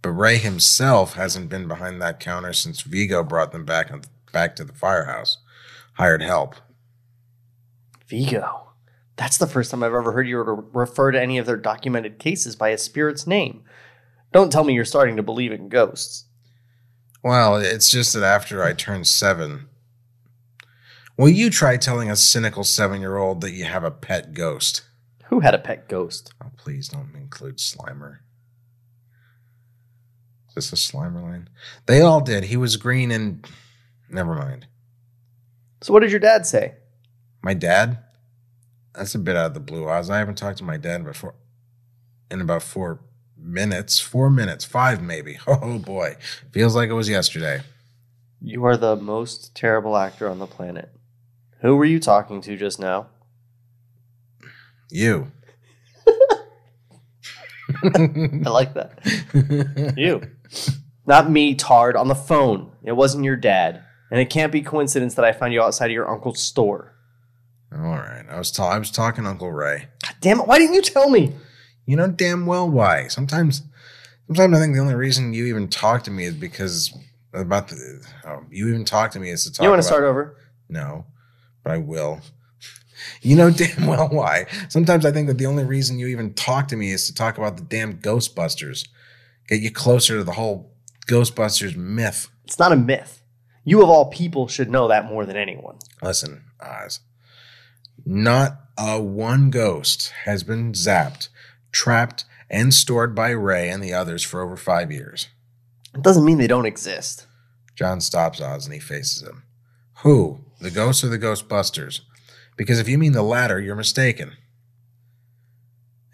but 0.00 0.10
Ray 0.12 0.38
himself 0.38 1.14
hasn't 1.14 1.50
been 1.50 1.68
behind 1.68 2.00
that 2.00 2.20
counter 2.20 2.52
since 2.54 2.80
Vigo 2.82 3.22
brought 3.22 3.52
them 3.52 3.64
back 3.66 3.92
back 4.32 4.56
to 4.56 4.64
the 4.64 4.72
firehouse. 4.72 5.38
Hired 5.94 6.22
help. 6.22 6.54
Vigo. 8.08 8.68
That's 9.16 9.38
the 9.38 9.46
first 9.46 9.70
time 9.70 9.82
I've 9.82 9.94
ever 9.94 10.12
heard 10.12 10.28
you 10.28 10.38
refer 10.38 11.10
to 11.10 11.20
any 11.20 11.38
of 11.38 11.46
their 11.46 11.56
documented 11.56 12.18
cases 12.18 12.56
by 12.56 12.68
a 12.68 12.78
spirit's 12.78 13.26
name. 13.26 13.64
Don't 14.32 14.52
tell 14.52 14.64
me 14.64 14.74
you're 14.74 14.84
starting 14.84 15.16
to 15.16 15.22
believe 15.22 15.52
in 15.52 15.68
ghosts. 15.68 16.26
Well, 17.22 17.56
it's 17.56 17.90
just 17.90 18.12
that 18.14 18.22
after 18.22 18.62
I 18.62 18.74
turned 18.74 19.06
seven, 19.06 19.68
will 21.16 21.28
you 21.28 21.50
try 21.50 21.76
telling 21.76 22.10
a 22.10 22.16
cynical 22.16 22.62
seven 22.62 23.00
year 23.00 23.16
old 23.16 23.40
that 23.40 23.52
you 23.52 23.64
have 23.64 23.84
a 23.84 23.90
pet 23.90 24.34
ghost? 24.34 24.82
Who 25.26 25.40
had 25.40 25.54
a 25.54 25.58
pet 25.58 25.88
ghost? 25.88 26.32
Oh, 26.42 26.50
please 26.56 26.88
don't 26.88 27.14
include 27.14 27.58
Slimer. 27.58 28.18
Is 30.48 30.54
this 30.54 30.72
a 30.72 30.76
Slimer 30.76 31.22
line? 31.22 31.50
They 31.86 32.00
all 32.00 32.20
did. 32.20 32.44
He 32.44 32.56
was 32.56 32.76
green 32.76 33.10
and. 33.10 33.46
Never 34.08 34.34
mind. 34.34 34.66
So, 35.82 35.92
what 35.92 36.00
did 36.00 36.10
your 36.10 36.20
dad 36.20 36.46
say? 36.46 36.74
My 37.42 37.54
dad? 37.54 37.98
That's 38.94 39.14
a 39.14 39.18
bit 39.18 39.36
out 39.36 39.46
of 39.46 39.54
the 39.54 39.60
blue, 39.60 39.88
Oz. 39.88 40.10
I 40.10 40.18
haven't 40.18 40.38
talked 40.38 40.58
to 40.58 40.64
my 40.64 40.76
dad 40.76 41.04
before 41.04 41.34
in 42.30 42.40
about 42.40 42.62
four 42.62 43.00
minutes. 43.36 44.00
Four 44.00 44.30
minutes. 44.30 44.64
Five, 44.64 45.02
maybe. 45.02 45.38
Oh, 45.46 45.78
boy. 45.78 46.16
Feels 46.52 46.74
like 46.76 46.90
it 46.90 46.94
was 46.94 47.08
yesterday. 47.08 47.62
You 48.40 48.64
are 48.64 48.76
the 48.76 48.96
most 48.96 49.54
terrible 49.54 49.96
actor 49.96 50.28
on 50.28 50.38
the 50.38 50.46
planet. 50.46 50.90
Who 51.60 51.76
were 51.76 51.84
you 51.84 51.98
talking 51.98 52.40
to 52.42 52.56
just 52.56 52.78
now? 52.78 53.08
You. 54.90 55.32
I 57.84 58.48
like 58.48 58.74
that. 58.74 59.94
You. 59.96 60.22
Not 61.06 61.30
me, 61.30 61.54
Tard, 61.54 61.96
on 61.96 62.08
the 62.08 62.14
phone. 62.14 62.72
It 62.84 62.92
wasn't 62.92 63.24
your 63.24 63.36
dad. 63.36 63.82
And 64.10 64.20
it 64.20 64.30
can't 64.30 64.52
be 64.52 64.62
coincidence 64.62 65.14
that 65.14 65.24
I 65.24 65.32
found 65.32 65.52
you 65.52 65.62
outside 65.62 65.86
of 65.86 65.92
your 65.92 66.08
uncle's 66.10 66.40
store. 66.40 66.94
All 67.72 67.78
right. 67.80 68.24
I 68.28 68.38
was 68.38 68.50
ta- 68.50 68.70
I 68.70 68.78
was 68.78 68.90
talking 68.90 69.26
Uncle 69.26 69.52
Ray. 69.52 69.88
God 70.02 70.14
damn 70.20 70.40
it! 70.40 70.46
Why 70.46 70.58
didn't 70.58 70.74
you 70.74 70.82
tell 70.82 71.10
me? 71.10 71.32
You 71.86 71.96
know 71.96 72.08
damn 72.08 72.46
well 72.46 72.68
why. 72.68 73.08
Sometimes, 73.08 73.62
sometimes 74.26 74.56
I 74.56 74.60
think 74.60 74.74
the 74.74 74.80
only 74.80 74.94
reason 74.94 75.32
you 75.32 75.46
even 75.46 75.68
talk 75.68 76.02
to 76.04 76.10
me 76.10 76.24
is 76.24 76.34
because 76.34 76.92
about 77.32 77.68
the. 77.68 78.06
Oh, 78.26 78.44
you 78.50 78.68
even 78.68 78.84
talk 78.84 79.10
to 79.12 79.20
me 79.20 79.30
is 79.30 79.44
to 79.44 79.52
talk. 79.52 79.64
you 79.64 79.70
want 79.70 79.80
to 79.82 79.86
start 79.86 80.04
over? 80.04 80.36
No, 80.68 81.06
but 81.62 81.72
I 81.72 81.78
will. 81.78 82.20
You 83.22 83.36
know 83.36 83.48
damn 83.50 83.86
well 83.86 84.08
why. 84.08 84.46
Sometimes 84.68 85.06
I 85.06 85.12
think 85.12 85.28
that 85.28 85.38
the 85.38 85.46
only 85.46 85.64
reason 85.64 86.00
you 86.00 86.08
even 86.08 86.34
talk 86.34 86.66
to 86.68 86.76
me 86.76 86.90
is 86.90 87.06
to 87.06 87.14
talk 87.14 87.38
about 87.38 87.56
the 87.56 87.62
damn 87.62 87.98
Ghostbusters. 87.98 88.88
Get 89.48 89.60
you 89.60 89.70
closer 89.70 90.18
to 90.18 90.24
the 90.24 90.32
whole 90.32 90.72
Ghostbusters 91.06 91.76
myth. 91.76 92.28
It's 92.44 92.58
not 92.58 92.72
a 92.72 92.76
myth. 92.76 93.22
You 93.62 93.82
of 93.84 93.88
all 93.88 94.06
people 94.06 94.48
should 94.48 94.68
know 94.68 94.88
that 94.88 95.04
more 95.04 95.24
than 95.24 95.36
anyone. 95.36 95.78
Listen, 96.02 96.42
Oz. 96.60 96.98
Not 98.04 98.60
a 98.78 99.00
one 99.00 99.50
ghost 99.50 100.12
has 100.24 100.42
been 100.42 100.72
zapped, 100.72 101.28
trapped, 101.72 102.24
and 102.50 102.72
stored 102.72 103.14
by 103.14 103.30
Ray 103.30 103.68
and 103.68 103.82
the 103.82 103.92
others 103.92 104.22
for 104.22 104.40
over 104.40 104.56
five 104.56 104.90
years. 104.90 105.28
It 105.94 106.02
doesn't 106.02 106.24
mean 106.24 106.38
they 106.38 106.46
don't 106.46 106.66
exist. 106.66 107.26
John 107.74 108.00
stops 108.00 108.40
Oz 108.40 108.64
and 108.64 108.74
he 108.74 108.80
faces 108.80 109.22
him. 109.22 109.44
Who? 110.02 110.40
The 110.60 110.70
ghosts 110.70 111.04
or 111.04 111.08
the 111.08 111.18
Ghostbusters? 111.18 112.00
Because 112.56 112.78
if 112.78 112.88
you 112.88 112.98
mean 112.98 113.12
the 113.12 113.22
latter, 113.22 113.60
you're 113.60 113.76
mistaken. 113.76 114.32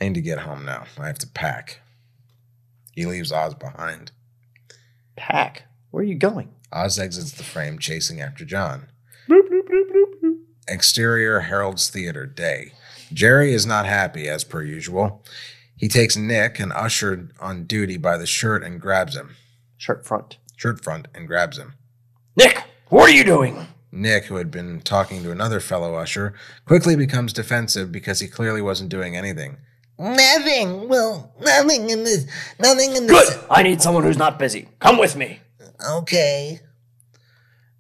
I 0.01 0.05
need 0.05 0.15
to 0.15 0.21
get 0.21 0.41
home 0.41 0.65
now. 0.65 0.85
I 0.99 1.07
have 1.07 1.19
to 1.21 1.27
pack. 1.27 1.81
He 2.93 3.07
leaves 3.07 3.33
Oz 3.33 3.55
behind. 3.55 4.13
Pack. 5.17 5.65
Where 5.91 6.03
are 6.03 6.07
you 6.07 6.17
going? 6.17 6.53
Oz 6.73 6.99
exits 6.99 7.33
the 7.33 7.45
frame, 7.45 7.79
chasing 7.79 8.21
after 8.21 8.45
John. 8.45 8.89
Exterior 10.69 11.41
Harold's 11.41 11.91
Theater, 11.91 12.27
day. 12.27 12.73
Jerry 13.13 13.53
is 13.53 13.67
not 13.67 13.87
happy, 13.87 14.29
as 14.29 14.45
per 14.45 14.63
usual. 14.63 15.23
He 15.77 15.89
takes 15.89 16.17
Nick, 16.17 16.59
an 16.59 16.73
usher 16.73 17.29
on 17.41 17.65
duty, 17.65 17.97
by 17.97 18.17
the 18.17 18.27
shirt 18.27 18.63
and 18.63 18.81
grabs 18.81 19.17
him. 19.17 19.37
Shirt 19.77 20.07
front. 20.07 20.39
Shirt 20.57 20.83
front 20.83 21.09
and 21.15 21.27
grabs 21.27 21.59
him. 21.59 21.75
Nick, 22.37 22.63
what 22.89 23.11
are 23.11 23.13
you 23.13 23.25
doing? 23.25 23.67
Nick, 23.93 24.25
who 24.25 24.37
had 24.37 24.51
been 24.51 24.81
talking 24.81 25.23
to 25.23 25.31
another 25.31 25.61
fellow 25.61 25.95
usher, 25.95 26.35
quickly 26.65 26.97
becomes 26.97 27.33
defensive 27.33 27.93
because 27.93 28.21
he 28.21 28.27
clearly 28.27 28.63
wasn't 28.63 28.91
doing 28.91 29.17
anything. 29.17 29.59
Nothing. 29.99 30.89
Well, 30.89 31.33
nothing 31.41 31.91
in 31.91 32.03
this. 32.03 32.27
Nothing 32.59 32.97
in 32.97 33.07
this. 33.07 33.35
Good. 33.35 33.45
I 33.49 33.63
need 33.63 33.81
someone 33.81 34.03
who's 34.03 34.19
not 34.19 34.39
busy. 34.39 34.69
Come 34.81 34.99
with 34.99 35.15
me. 35.15 35.41
Okay. 35.89 36.61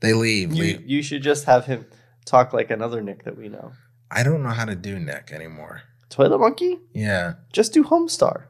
They 0.00 0.12
leave. 0.12 0.52
You, 0.52 0.62
leave. 0.62 0.86
you 0.86 1.02
should 1.02 1.22
just 1.22 1.46
have 1.46 1.66
him 1.66 1.86
talk 2.24 2.52
like 2.52 2.70
another 2.70 3.00
Nick 3.00 3.24
that 3.24 3.36
we 3.36 3.48
know. 3.48 3.72
I 4.10 4.22
don't 4.22 4.42
know 4.42 4.50
how 4.50 4.64
to 4.64 4.74
do 4.74 4.98
Nick 4.98 5.32
anymore. 5.32 5.82
Toilet 6.10 6.38
Monkey? 6.38 6.78
Yeah. 6.92 7.34
Just 7.52 7.72
do 7.72 7.82
Homestar. 7.84 8.44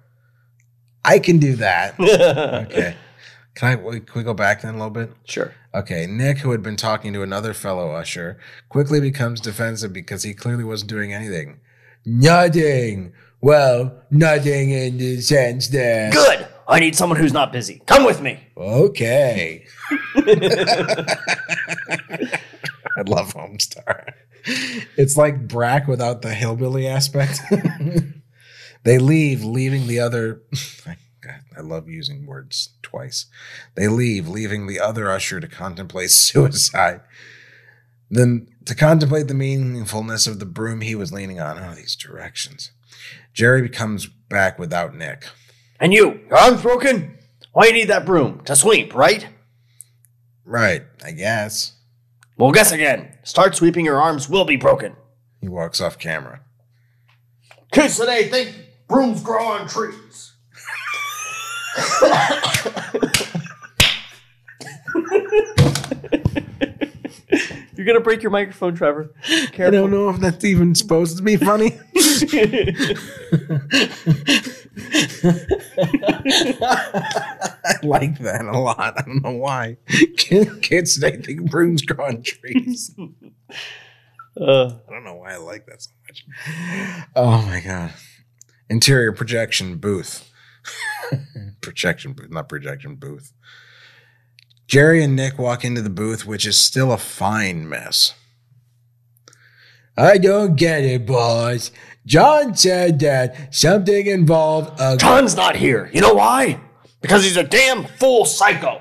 I 1.04 1.18
can 1.18 1.38
do 1.38 1.56
that. 1.56 1.98
okay. 2.00 2.96
Can 3.54 3.68
I 3.68 3.76
can 3.76 4.14
we 4.16 4.22
go 4.22 4.34
back 4.34 4.62
then 4.62 4.74
a 4.74 4.78
little 4.78 4.90
bit? 4.90 5.12
Sure. 5.24 5.54
Okay, 5.74 6.06
Nick, 6.06 6.38
who 6.38 6.50
had 6.50 6.62
been 6.62 6.76
talking 6.76 7.12
to 7.12 7.22
another 7.22 7.54
fellow 7.54 7.92
usher, 7.92 8.38
quickly 8.68 9.00
becomes 9.00 9.40
defensive 9.40 9.92
because 9.92 10.24
he 10.24 10.34
clearly 10.34 10.64
wasn't 10.64 10.90
doing 10.90 11.12
anything. 11.12 11.60
Nothing. 12.04 13.12
Well, 13.40 14.02
nothing 14.10 14.70
in 14.70 14.98
the 14.98 15.20
sense 15.20 15.68
that. 15.68 16.12
Good. 16.12 16.48
I 16.66 16.80
need 16.80 16.96
someone 16.96 17.18
who's 17.18 17.32
not 17.32 17.52
busy. 17.52 17.82
Come 17.86 18.04
with 18.04 18.22
me. 18.22 18.40
Okay. 18.56 19.66
I 22.98 23.02
love 23.02 23.34
Homestar. 23.34 24.12
It's 24.96 25.16
like 25.16 25.48
Brack 25.48 25.86
without 25.88 26.22
the 26.22 26.34
hillbilly 26.34 26.86
aspect. 26.86 27.40
they 28.84 28.98
leave, 28.98 29.42
leaving 29.42 29.86
the 29.86 30.00
other. 30.00 30.42
God, 31.20 31.40
I 31.56 31.60
love 31.60 31.88
using 31.88 32.26
words 32.26 32.70
twice. 32.82 33.26
They 33.74 33.88
leave, 33.88 34.28
leaving 34.28 34.66
the 34.66 34.80
other 34.80 35.10
usher 35.10 35.40
to 35.40 35.48
contemplate 35.48 36.10
suicide. 36.12 37.00
Then 38.10 38.48
to 38.66 38.74
contemplate 38.74 39.28
the 39.28 39.34
meaningfulness 39.34 40.28
of 40.28 40.38
the 40.38 40.46
broom 40.46 40.82
he 40.82 40.94
was 40.94 41.12
leaning 41.12 41.40
on. 41.40 41.58
Oh, 41.58 41.74
these 41.74 41.96
directions. 41.96 42.70
Jerry 43.32 43.68
comes 43.68 44.06
back 44.06 44.58
without 44.58 44.94
Nick. 44.94 45.26
And 45.80 45.92
you, 45.92 46.20
your 46.28 46.38
arm's 46.38 46.62
broken? 46.62 47.18
Why 47.52 47.66
you 47.66 47.72
need 47.72 47.88
that 47.88 48.06
broom? 48.06 48.40
To 48.44 48.54
sweep, 48.54 48.94
right? 48.94 49.26
Right, 50.44 50.82
I 51.04 51.12
guess. 51.12 51.73
Well, 52.36 52.50
guess 52.50 52.72
again. 52.72 53.16
Start 53.22 53.54
sweeping, 53.54 53.84
your 53.84 54.00
arms 54.00 54.28
will 54.28 54.44
be 54.44 54.56
broken. 54.56 54.96
He 55.40 55.48
walks 55.48 55.80
off 55.80 55.98
camera. 55.98 56.40
Kids 57.70 57.96
today 57.98 58.28
think 58.28 58.56
brooms 58.88 59.22
grow 59.22 59.44
on 59.44 59.68
trees. 59.68 60.32
You're 67.84 67.92
gonna 67.92 68.02
break 68.02 68.22
your 68.22 68.30
microphone, 68.30 68.74
Trevor. 68.74 69.12
I 69.28 69.68
don't 69.68 69.90
know 69.90 70.08
if 70.08 70.18
that's 70.18 70.42
even 70.42 70.74
supposed 70.74 71.18
to 71.18 71.22
be 71.22 71.36
funny. 71.36 71.78
I 77.62 77.76
like 77.82 78.18
that 78.20 78.48
a 78.50 78.58
lot. 78.58 78.94
I 78.96 79.02
don't 79.02 79.22
know 79.22 79.32
why. 79.32 79.76
Kids 80.16 80.94
today 80.94 81.18
think 81.18 81.50
brooms 81.50 81.82
grow 81.82 82.06
on 82.06 82.22
trees. 82.22 82.94
Uh, 84.36 84.78
I 84.88 84.92
don't 84.92 85.04
know 85.04 85.14
why 85.14 85.34
I 85.34 85.36
like 85.36 85.64
that 85.66 85.80
so 85.80 85.90
much. 86.08 86.26
Oh 87.14 87.40
my 87.42 87.60
god. 87.60 87.92
Interior 88.68 89.12
projection 89.12 89.76
booth. 89.76 90.28
projection 91.60 92.14
booth, 92.14 92.32
not 92.32 92.48
projection 92.48 92.96
booth. 92.96 93.32
Jerry 94.66 95.02
and 95.02 95.14
Nick 95.14 95.38
walk 95.38 95.64
into 95.64 95.82
the 95.82 95.90
booth, 95.90 96.26
which 96.26 96.46
is 96.46 96.60
still 96.60 96.92
a 96.92 96.98
fine 96.98 97.68
mess. 97.68 98.14
I 99.96 100.18
don't 100.18 100.56
get 100.56 100.82
it, 100.84 101.06
boss. 101.06 101.70
John 102.06 102.54
said 102.56 102.98
that 103.00 103.54
something 103.54 104.06
involved 104.06 104.78
a 104.80 104.96
John's 104.96 105.36
not 105.36 105.56
here. 105.56 105.90
You 105.92 106.00
know 106.00 106.14
why? 106.14 106.60
Because 107.00 107.22
he's 107.24 107.36
a 107.36 107.44
damn 107.44 107.84
fool 107.84 108.24
psycho. 108.24 108.80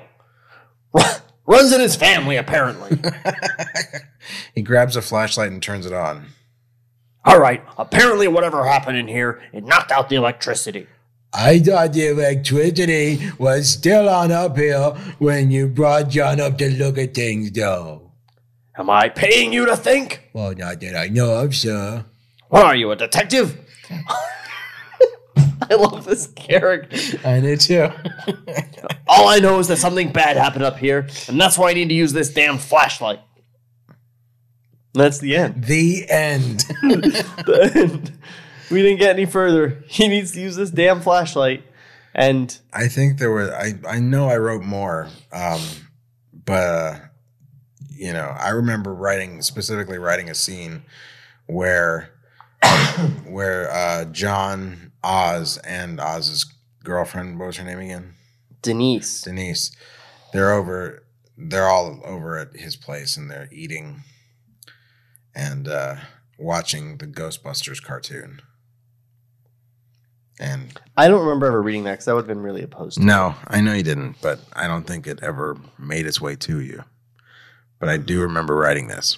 Runs 1.46 1.72
in 1.72 1.80
his 1.80 1.94
family, 1.94 2.36
apparently. 2.36 2.98
He 4.54 4.62
grabs 4.62 4.96
a 4.96 5.02
flashlight 5.02 5.50
and 5.50 5.62
turns 5.62 5.86
it 5.86 5.92
on. 5.92 6.28
All 7.24 7.38
right. 7.38 7.62
Apparently, 7.78 8.28
whatever 8.28 8.66
happened 8.66 8.96
in 8.96 9.08
here, 9.08 9.42
it 9.52 9.64
knocked 9.64 9.90
out 9.90 10.08
the 10.08 10.16
electricity. 10.16 10.86
I 11.36 11.58
thought 11.58 11.92
the 11.92 12.08
electricity 12.08 13.30
was 13.38 13.68
still 13.68 14.08
on 14.08 14.30
uphill 14.30 14.94
when 15.18 15.50
you 15.50 15.66
brought 15.66 16.08
John 16.08 16.40
up 16.40 16.58
to 16.58 16.70
look 16.70 16.96
at 16.96 17.14
things, 17.14 17.50
though. 17.50 18.12
Am 18.78 18.88
I 18.88 19.08
paying 19.08 19.52
you 19.52 19.66
to 19.66 19.76
think? 19.76 20.28
Well, 20.32 20.54
not 20.54 20.80
that 20.80 20.96
I 20.96 21.08
know 21.08 21.42
of, 21.42 21.54
sir. 21.54 22.04
What 22.48 22.64
are 22.64 22.76
you, 22.76 22.90
a 22.92 22.96
detective? 22.96 23.58
I 25.70 25.74
love 25.74 26.04
this 26.04 26.26
character. 26.28 27.18
I 27.26 27.40
did 27.40 27.60
too. 27.60 27.88
All 29.08 29.28
I 29.28 29.38
know 29.38 29.58
is 29.58 29.68
that 29.68 29.78
something 29.78 30.12
bad 30.12 30.36
happened 30.36 30.64
up 30.64 30.76
here, 30.78 31.08
and 31.28 31.40
that's 31.40 31.58
why 31.58 31.70
I 31.70 31.74
need 31.74 31.88
to 31.88 31.94
use 31.94 32.12
this 32.12 32.32
damn 32.32 32.58
flashlight. 32.58 33.20
That's 34.92 35.18
the 35.18 35.36
end. 35.36 35.64
the 35.64 36.08
end. 36.08 36.64
The 36.82 37.70
end. 37.74 38.18
We 38.74 38.82
didn't 38.82 38.98
get 38.98 39.10
any 39.10 39.24
further. 39.24 39.84
He 39.86 40.08
needs 40.08 40.32
to 40.32 40.40
use 40.40 40.56
this 40.56 40.70
damn 40.70 41.00
flashlight. 41.00 41.62
And 42.12 42.58
I 42.72 42.88
think 42.88 43.18
there 43.18 43.30
were. 43.30 43.54
I 43.54 43.74
I 43.88 44.00
know 44.00 44.28
I 44.28 44.36
wrote 44.36 44.62
more, 44.62 45.08
um, 45.32 45.60
but 46.32 46.68
uh, 46.68 46.98
you 47.88 48.12
know 48.12 48.34
I 48.38 48.50
remember 48.50 48.92
writing 48.92 49.42
specifically 49.42 49.98
writing 49.98 50.28
a 50.28 50.34
scene 50.34 50.82
where 51.46 52.10
where 53.26 53.70
uh, 53.70 54.04
John 54.06 54.92
Oz 55.02 55.58
and 55.58 56.00
Oz's 56.00 56.44
girlfriend, 56.82 57.38
what 57.38 57.46
was 57.46 57.56
her 57.58 57.64
name 57.64 57.78
again? 57.78 58.14
Denise. 58.62 59.22
Denise. 59.22 59.70
They're 60.32 60.52
over. 60.52 61.04
They're 61.36 61.68
all 61.68 62.00
over 62.04 62.38
at 62.38 62.56
his 62.56 62.76
place, 62.76 63.16
and 63.16 63.30
they're 63.30 63.48
eating 63.52 64.02
and 65.34 65.68
uh, 65.68 65.96
watching 66.38 66.98
the 66.98 67.06
Ghostbusters 67.06 67.82
cartoon. 67.82 68.40
And 70.40 70.78
I 70.96 71.08
don't 71.08 71.22
remember 71.22 71.46
ever 71.46 71.62
reading 71.62 71.84
that 71.84 71.92
because 71.92 72.08
I 72.08 72.12
would 72.12 72.22
have 72.22 72.28
been 72.28 72.42
really 72.42 72.62
opposed 72.62 72.96
to 72.96 73.02
it. 73.02 73.06
no, 73.06 73.36
I 73.46 73.60
know 73.60 73.72
you 73.72 73.84
didn't, 73.84 74.16
but 74.20 74.40
I 74.52 74.66
don't 74.66 74.86
think 74.86 75.06
it 75.06 75.20
ever 75.22 75.56
made 75.78 76.06
its 76.06 76.20
way 76.20 76.34
to 76.36 76.60
you. 76.60 76.82
But 77.78 77.88
I 77.88 77.98
do 77.98 78.20
remember 78.20 78.56
writing 78.56 78.88
this. 78.88 79.16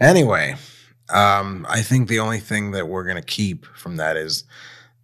Anyway, 0.00 0.54
um, 1.08 1.66
I 1.68 1.82
think 1.82 2.08
the 2.08 2.20
only 2.20 2.38
thing 2.38 2.70
that 2.72 2.88
we're 2.88 3.04
going 3.04 3.16
to 3.16 3.22
keep 3.22 3.66
from 3.66 3.96
that 3.96 4.16
is 4.16 4.44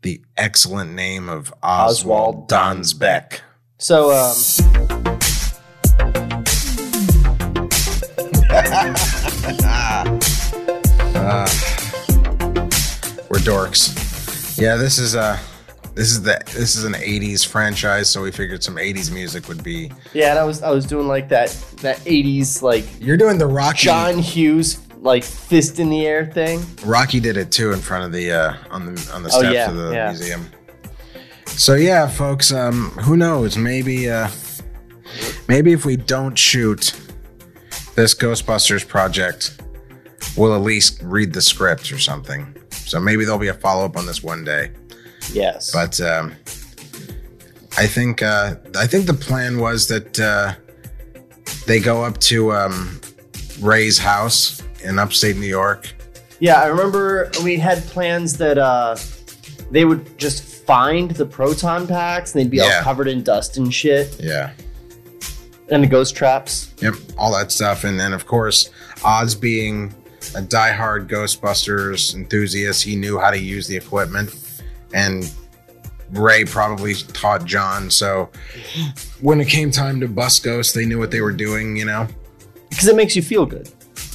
the 0.02 0.20
excellent 0.36 0.92
name 0.92 1.28
of 1.28 1.52
Oswald 1.62 2.44
Oswald 2.44 2.48
Donsbeck. 2.48 3.40
So, 3.78 4.10
um, 4.10 4.34
We're 13.30 13.38
dorks. 13.38 13.99
Yeah, 14.60 14.76
this 14.76 14.98
is 14.98 15.16
uh 15.16 15.38
this 15.94 16.10
is 16.10 16.22
the 16.22 16.40
this 16.46 16.76
is 16.76 16.84
an 16.84 16.92
80s 16.92 17.44
franchise, 17.46 18.08
so 18.08 18.22
we 18.22 18.30
figured 18.30 18.62
some 18.62 18.76
80s 18.76 19.10
music 19.12 19.48
would 19.48 19.64
be 19.64 19.90
Yeah, 20.12 20.30
and 20.30 20.38
I 20.38 20.44
was 20.44 20.62
I 20.62 20.70
was 20.70 20.86
doing 20.86 21.08
like 21.08 21.28
that 21.30 21.50
that 21.78 21.98
'80s 22.00 22.62
like 22.62 22.84
You're 23.00 23.16
doing 23.16 23.38
the 23.38 23.46
Rocky 23.46 23.78
John 23.86 24.18
Hughes 24.18 24.78
like 24.98 25.24
fist 25.24 25.80
in 25.80 25.88
the 25.88 26.06
air 26.06 26.26
thing. 26.26 26.62
Rocky 26.84 27.20
did 27.20 27.38
it 27.38 27.50
too 27.50 27.72
in 27.72 27.80
front 27.80 28.04
of 28.04 28.12
the 28.12 28.30
uh 28.32 28.54
on 28.70 28.86
the 28.86 29.10
on 29.14 29.22
the 29.22 29.30
Oh, 29.32 29.38
steps 29.40 29.54
yeah, 29.54 29.70
of 29.70 29.76
the 29.76 29.92
yeah. 29.92 30.08
museum. 30.10 30.46
So 31.46 31.74
yeah, 31.74 32.06
folks, 32.06 32.52
um 32.52 32.90
who 33.02 33.16
knows, 33.16 33.56
maybe 33.56 34.10
uh 34.10 34.28
maybe 35.48 35.72
if 35.72 35.84
we 35.84 35.96
don't 35.96 36.38
shoot 36.38 36.94
this 37.96 38.14
Ghostbusters 38.14 38.86
project, 38.86 39.60
we'll 40.36 40.54
at 40.54 40.60
least 40.62 41.00
read 41.02 41.32
the 41.32 41.40
script 41.42 41.90
or 41.92 41.98
something. 41.98 42.54
So 42.90 42.98
maybe 42.98 43.24
there'll 43.24 43.38
be 43.38 43.46
a 43.48 43.54
follow 43.54 43.84
up 43.84 43.96
on 43.96 44.04
this 44.04 44.20
one 44.20 44.42
day. 44.44 44.72
Yes, 45.32 45.70
But 45.72 46.00
um, 46.00 46.32
I 47.78 47.86
think 47.86 48.20
uh, 48.20 48.56
I 48.76 48.86
think 48.88 49.06
the 49.06 49.14
plan 49.14 49.60
was 49.60 49.86
that 49.86 50.18
uh, 50.18 50.54
they 51.68 51.78
go 51.78 52.02
up 52.02 52.18
to 52.22 52.52
um, 52.52 53.00
Ray's 53.60 53.96
house 53.96 54.60
in 54.82 54.98
upstate 54.98 55.36
New 55.36 55.46
York. 55.46 55.92
yeah, 56.40 56.60
I 56.60 56.66
remember 56.66 57.30
we 57.44 57.58
had 57.58 57.78
plans 57.84 58.38
that 58.38 58.58
uh 58.58 58.96
they 59.70 59.84
would 59.84 60.18
just 60.18 60.42
find 60.66 61.12
the 61.12 61.26
proton 61.26 61.86
packs 61.86 62.34
and 62.34 62.40
they'd 62.40 62.50
be 62.50 62.56
Yeah. 62.56 62.78
all 62.78 62.82
covered 62.82 63.06
in 63.06 63.22
dust 63.22 63.56
and 63.56 63.72
shit 63.72 64.16
Yeah. 64.18 64.50
and 65.68 65.84
the 65.84 65.86
ghost 65.86 66.16
traps. 66.16 66.74
Yep. 66.80 66.94
All 67.16 67.32
that 67.38 67.52
stuff, 67.52 67.84
and 67.84 68.00
then 68.00 68.12
of 68.12 68.26
course 68.26 68.70
Oz 69.04 69.34
being 69.36 69.94
a 70.34 70.42
diehard 70.42 71.08
Ghostbusters 71.08 72.14
enthusiast, 72.14 72.82
he 72.84 72.96
knew 72.96 73.18
how 73.18 73.30
to 73.30 73.38
use 73.38 73.66
the 73.66 73.76
equipment, 73.76 74.34
and 74.92 75.32
Ray 76.10 76.44
probably 76.44 76.94
taught 76.94 77.44
John. 77.44 77.90
So 77.90 78.30
when 79.20 79.40
it 79.40 79.48
came 79.48 79.70
time 79.70 80.00
to 80.00 80.08
bust 80.08 80.42
ghosts, 80.42 80.72
they 80.72 80.86
knew 80.86 80.98
what 80.98 81.10
they 81.10 81.20
were 81.20 81.32
doing. 81.32 81.76
You 81.76 81.84
know. 81.84 82.08
Because 82.68 82.86
it 82.86 82.96
makes 82.96 83.16
you 83.16 83.22
feel 83.22 83.46
good. 83.46 83.68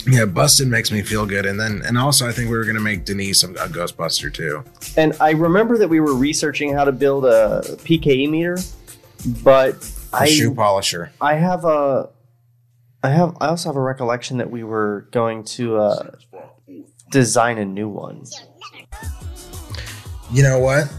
Yeah, 0.07 0.25
busted 0.25 0.67
makes 0.67 0.91
me 0.91 1.01
feel 1.01 1.25
good, 1.25 1.45
and 1.45 1.59
then 1.59 1.81
and 1.83 1.97
also 1.97 2.27
I 2.27 2.31
think 2.31 2.49
we 2.49 2.57
were 2.57 2.63
gonna 2.63 2.79
make 2.79 3.05
Denise 3.05 3.43
a, 3.43 3.49
a 3.51 3.67
Ghostbuster 3.67 4.31
too. 4.31 4.63
And 4.97 5.13
I 5.19 5.31
remember 5.31 5.77
that 5.79 5.87
we 5.87 5.99
were 5.99 6.13
researching 6.13 6.73
how 6.73 6.85
to 6.85 6.91
build 6.91 7.25
a 7.25 7.61
PKE 7.83 8.29
meter, 8.29 8.57
but 9.43 9.75
A 10.13 10.17
I 10.17 10.25
shoe 10.27 10.53
polisher. 10.53 11.11
I 11.19 11.33
have 11.35 11.65
a 11.65 12.09
I 13.05 13.09
have 13.09 13.37
I 13.39 13.49
also 13.49 13.69
have 13.69 13.75
a 13.75 13.81
recollection 13.81 14.39
that 14.39 14.49
we 14.49 14.63
were 14.63 15.07
going 15.11 15.43
to 15.43 15.77
uh, 15.77 16.09
design 17.11 17.59
a 17.59 17.65
new 17.65 17.87
one. 17.87 18.23
You 20.31 20.41
know 20.41 20.57
what? 20.57 20.91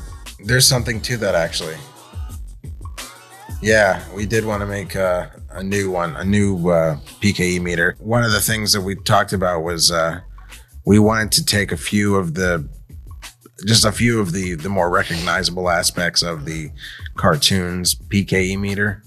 There's 0.44 0.68
something 0.68 1.00
to 1.00 1.16
that 1.16 1.34
actually. 1.34 1.74
Yeah, 3.60 4.04
we 4.14 4.24
did 4.24 4.44
want 4.44 4.60
to 4.60 4.66
make 4.66 4.94
uh, 4.94 5.30
a 5.50 5.64
new 5.64 5.90
one, 5.90 6.14
a 6.14 6.22
new 6.22 6.68
uh, 6.68 6.98
PKE 7.20 7.60
meter. 7.60 7.96
One 7.98 8.22
of 8.22 8.30
the 8.30 8.40
things 8.40 8.72
that 8.72 8.82
we 8.82 8.94
talked 8.94 9.32
about 9.32 9.64
was 9.64 9.90
uh, 9.90 10.20
we 10.84 11.00
wanted 11.00 11.32
to 11.32 11.44
take 11.44 11.72
a 11.72 11.76
few 11.76 12.14
of 12.14 12.34
the, 12.34 12.68
just 13.66 13.84
a 13.84 13.90
few 13.90 14.20
of 14.20 14.30
the 14.30 14.54
the 14.54 14.68
more 14.68 14.90
recognizable 14.90 15.68
aspects 15.68 16.22
of 16.22 16.44
the 16.44 16.70
cartoons 17.16 17.96
PKE 17.96 18.60
meter, 18.60 19.02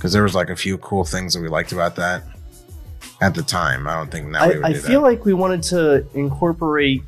because 0.00 0.14
there 0.14 0.22
was 0.22 0.34
like 0.34 0.48
a 0.48 0.56
few 0.56 0.78
cool 0.78 1.04
things 1.04 1.34
that 1.34 1.42
we 1.42 1.48
liked 1.48 1.72
about 1.72 1.94
that 1.96 2.22
at 3.20 3.34
the 3.34 3.42
time. 3.42 3.86
I 3.86 3.96
don't 3.96 4.10
think 4.10 4.28
now 4.28 4.48
we 4.48 4.56
would 4.56 4.64
I, 4.64 4.68
I 4.70 4.72
feel 4.72 5.02
that. 5.02 5.08
like 5.08 5.26
we 5.26 5.34
wanted 5.34 5.62
to 5.64 6.06
incorporate 6.14 7.02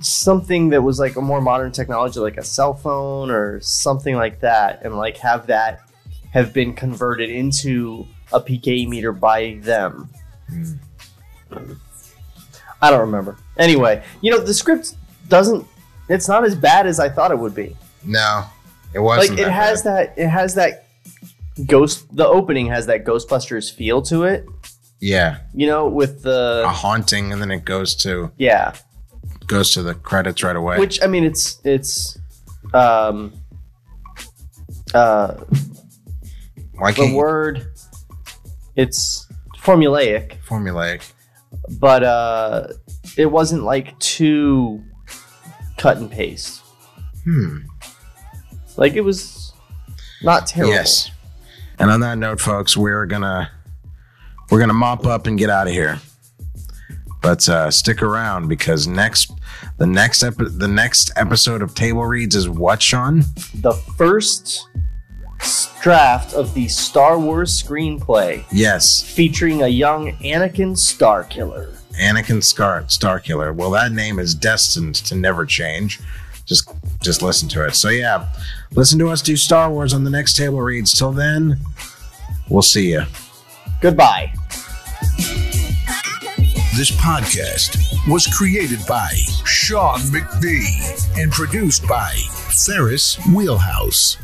something 0.00 0.70
that 0.70 0.82
was 0.82 0.98
like 0.98 1.14
a 1.14 1.20
more 1.20 1.40
modern 1.40 1.70
technology, 1.70 2.18
like 2.18 2.38
a 2.38 2.44
cell 2.44 2.74
phone 2.74 3.30
or 3.30 3.60
something 3.60 4.16
like 4.16 4.40
that, 4.40 4.84
and 4.84 4.96
like 4.96 5.16
have 5.18 5.46
that 5.46 5.82
have 6.32 6.52
been 6.52 6.74
converted 6.74 7.30
into 7.30 8.04
a 8.32 8.40
PKE 8.40 8.88
meter 8.88 9.12
by 9.12 9.58
them. 9.60 10.10
Hmm. 10.48 10.72
I 12.80 12.90
don't 12.90 13.00
remember. 13.00 13.36
Anyway, 13.58 14.02
you 14.22 14.32
know 14.32 14.40
the 14.40 14.54
script 14.54 14.96
doesn't. 15.28 15.64
It's 16.08 16.26
not 16.26 16.42
as 16.42 16.56
bad 16.56 16.88
as 16.88 16.98
I 16.98 17.08
thought 17.08 17.30
it 17.30 17.38
would 17.38 17.54
be. 17.54 17.76
no, 18.04 18.44
it 18.92 18.98
wasn't. 18.98 19.38
like 19.38 19.46
it 19.46 19.52
has 19.52 19.82
bad. 19.82 20.16
that. 20.16 20.20
It 20.20 20.28
has 20.28 20.56
that 20.56 20.81
ghost. 21.66 22.14
The 22.14 22.26
opening 22.26 22.66
has 22.66 22.86
that 22.86 23.04
Ghostbusters 23.04 23.72
feel 23.72 24.02
to 24.02 24.24
it. 24.24 24.46
Yeah, 25.00 25.38
You 25.52 25.66
know, 25.66 25.88
with 25.88 26.22
the 26.22 26.62
a 26.64 26.68
haunting, 26.68 27.32
and 27.32 27.40
then 27.42 27.50
it 27.50 27.64
goes 27.64 27.96
to 27.96 28.30
yeah. 28.38 28.74
goes 29.48 29.72
to 29.74 29.82
the 29.82 29.94
credits 29.94 30.42
right 30.44 30.54
away. 30.54 30.78
Which 30.78 31.02
I 31.02 31.06
mean, 31.08 31.24
it's 31.24 31.60
it's 31.64 32.18
um 32.72 33.32
uh 34.94 35.34
Why 36.76 36.92
the 36.92 36.96
can't 36.96 37.10
you 37.10 37.16
word 37.16 37.66
it's 38.76 39.26
formulaic, 39.58 40.36
formulaic? 40.46 41.02
but 41.80 42.02
uh 42.04 42.68
it 43.16 43.26
wasn't 43.26 43.64
like 43.64 43.98
too 43.98 44.82
cut 45.78 45.96
and 45.96 46.10
paste. 46.10 46.62
Hmm. 47.24 47.58
Like 48.76 48.94
it 48.94 49.02
was 49.02 49.52
not 50.22 50.46
terrible. 50.46 50.74
Yes. 50.74 51.10
And 51.82 51.90
on 51.90 51.98
that 52.00 52.16
note, 52.16 52.40
folks, 52.40 52.76
we're 52.76 53.06
gonna 53.06 53.50
we're 54.50 54.60
gonna 54.60 54.72
mop 54.72 55.04
up 55.04 55.26
and 55.26 55.36
get 55.36 55.50
out 55.50 55.66
of 55.66 55.72
here. 55.72 55.98
But 57.20 57.48
uh, 57.48 57.72
stick 57.72 58.02
around 58.02 58.46
because 58.46 58.86
next 58.86 59.32
the 59.78 59.86
next 59.86 60.22
epi- 60.22 60.48
the 60.48 60.68
next 60.68 61.10
episode 61.16 61.60
of 61.60 61.74
Table 61.74 62.04
Reads 62.04 62.36
is 62.36 62.48
what, 62.48 62.80
Shawn? 62.80 63.24
The 63.54 63.72
first 63.96 64.68
draft 65.82 66.34
of 66.34 66.54
the 66.54 66.68
Star 66.68 67.18
Wars 67.18 67.60
screenplay 67.60 68.44
Yes, 68.52 69.02
featuring 69.02 69.62
a 69.62 69.68
young 69.68 70.12
Anakin 70.18 70.76
Starkiller. 70.76 71.74
Anakin 72.00 72.44
Scar 72.44 72.82
Starkiller. 72.82 73.52
Well, 73.52 73.72
that 73.72 73.90
name 73.90 74.20
is 74.20 74.36
destined 74.36 74.94
to 74.94 75.16
never 75.16 75.44
change. 75.44 75.98
Just 76.46 76.70
just 77.02 77.22
listen 77.22 77.48
to 77.48 77.66
it. 77.66 77.74
So 77.74 77.88
yeah, 77.88 78.28
listen 78.74 78.98
to 78.98 79.08
us 79.08 79.22
do 79.22 79.36
Star 79.36 79.70
Wars 79.70 79.94
on 79.94 80.04
the 80.04 80.10
next 80.10 80.36
Table 80.36 80.60
Reads. 80.60 80.92
Till 80.92 81.12
then, 81.12 81.58
we'll 82.48 82.62
see 82.62 82.92
you. 82.92 83.02
Goodbye. 83.80 84.32
This 86.76 86.90
podcast 86.92 87.76
was 88.08 88.26
created 88.26 88.80
by 88.88 89.10
Shawn 89.44 90.00
McVie 90.00 91.20
and 91.22 91.30
produced 91.30 91.86
by 91.86 92.14
Ferris 92.64 93.18
Wheelhouse. 93.26 94.16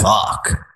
Fuck. 0.00 0.69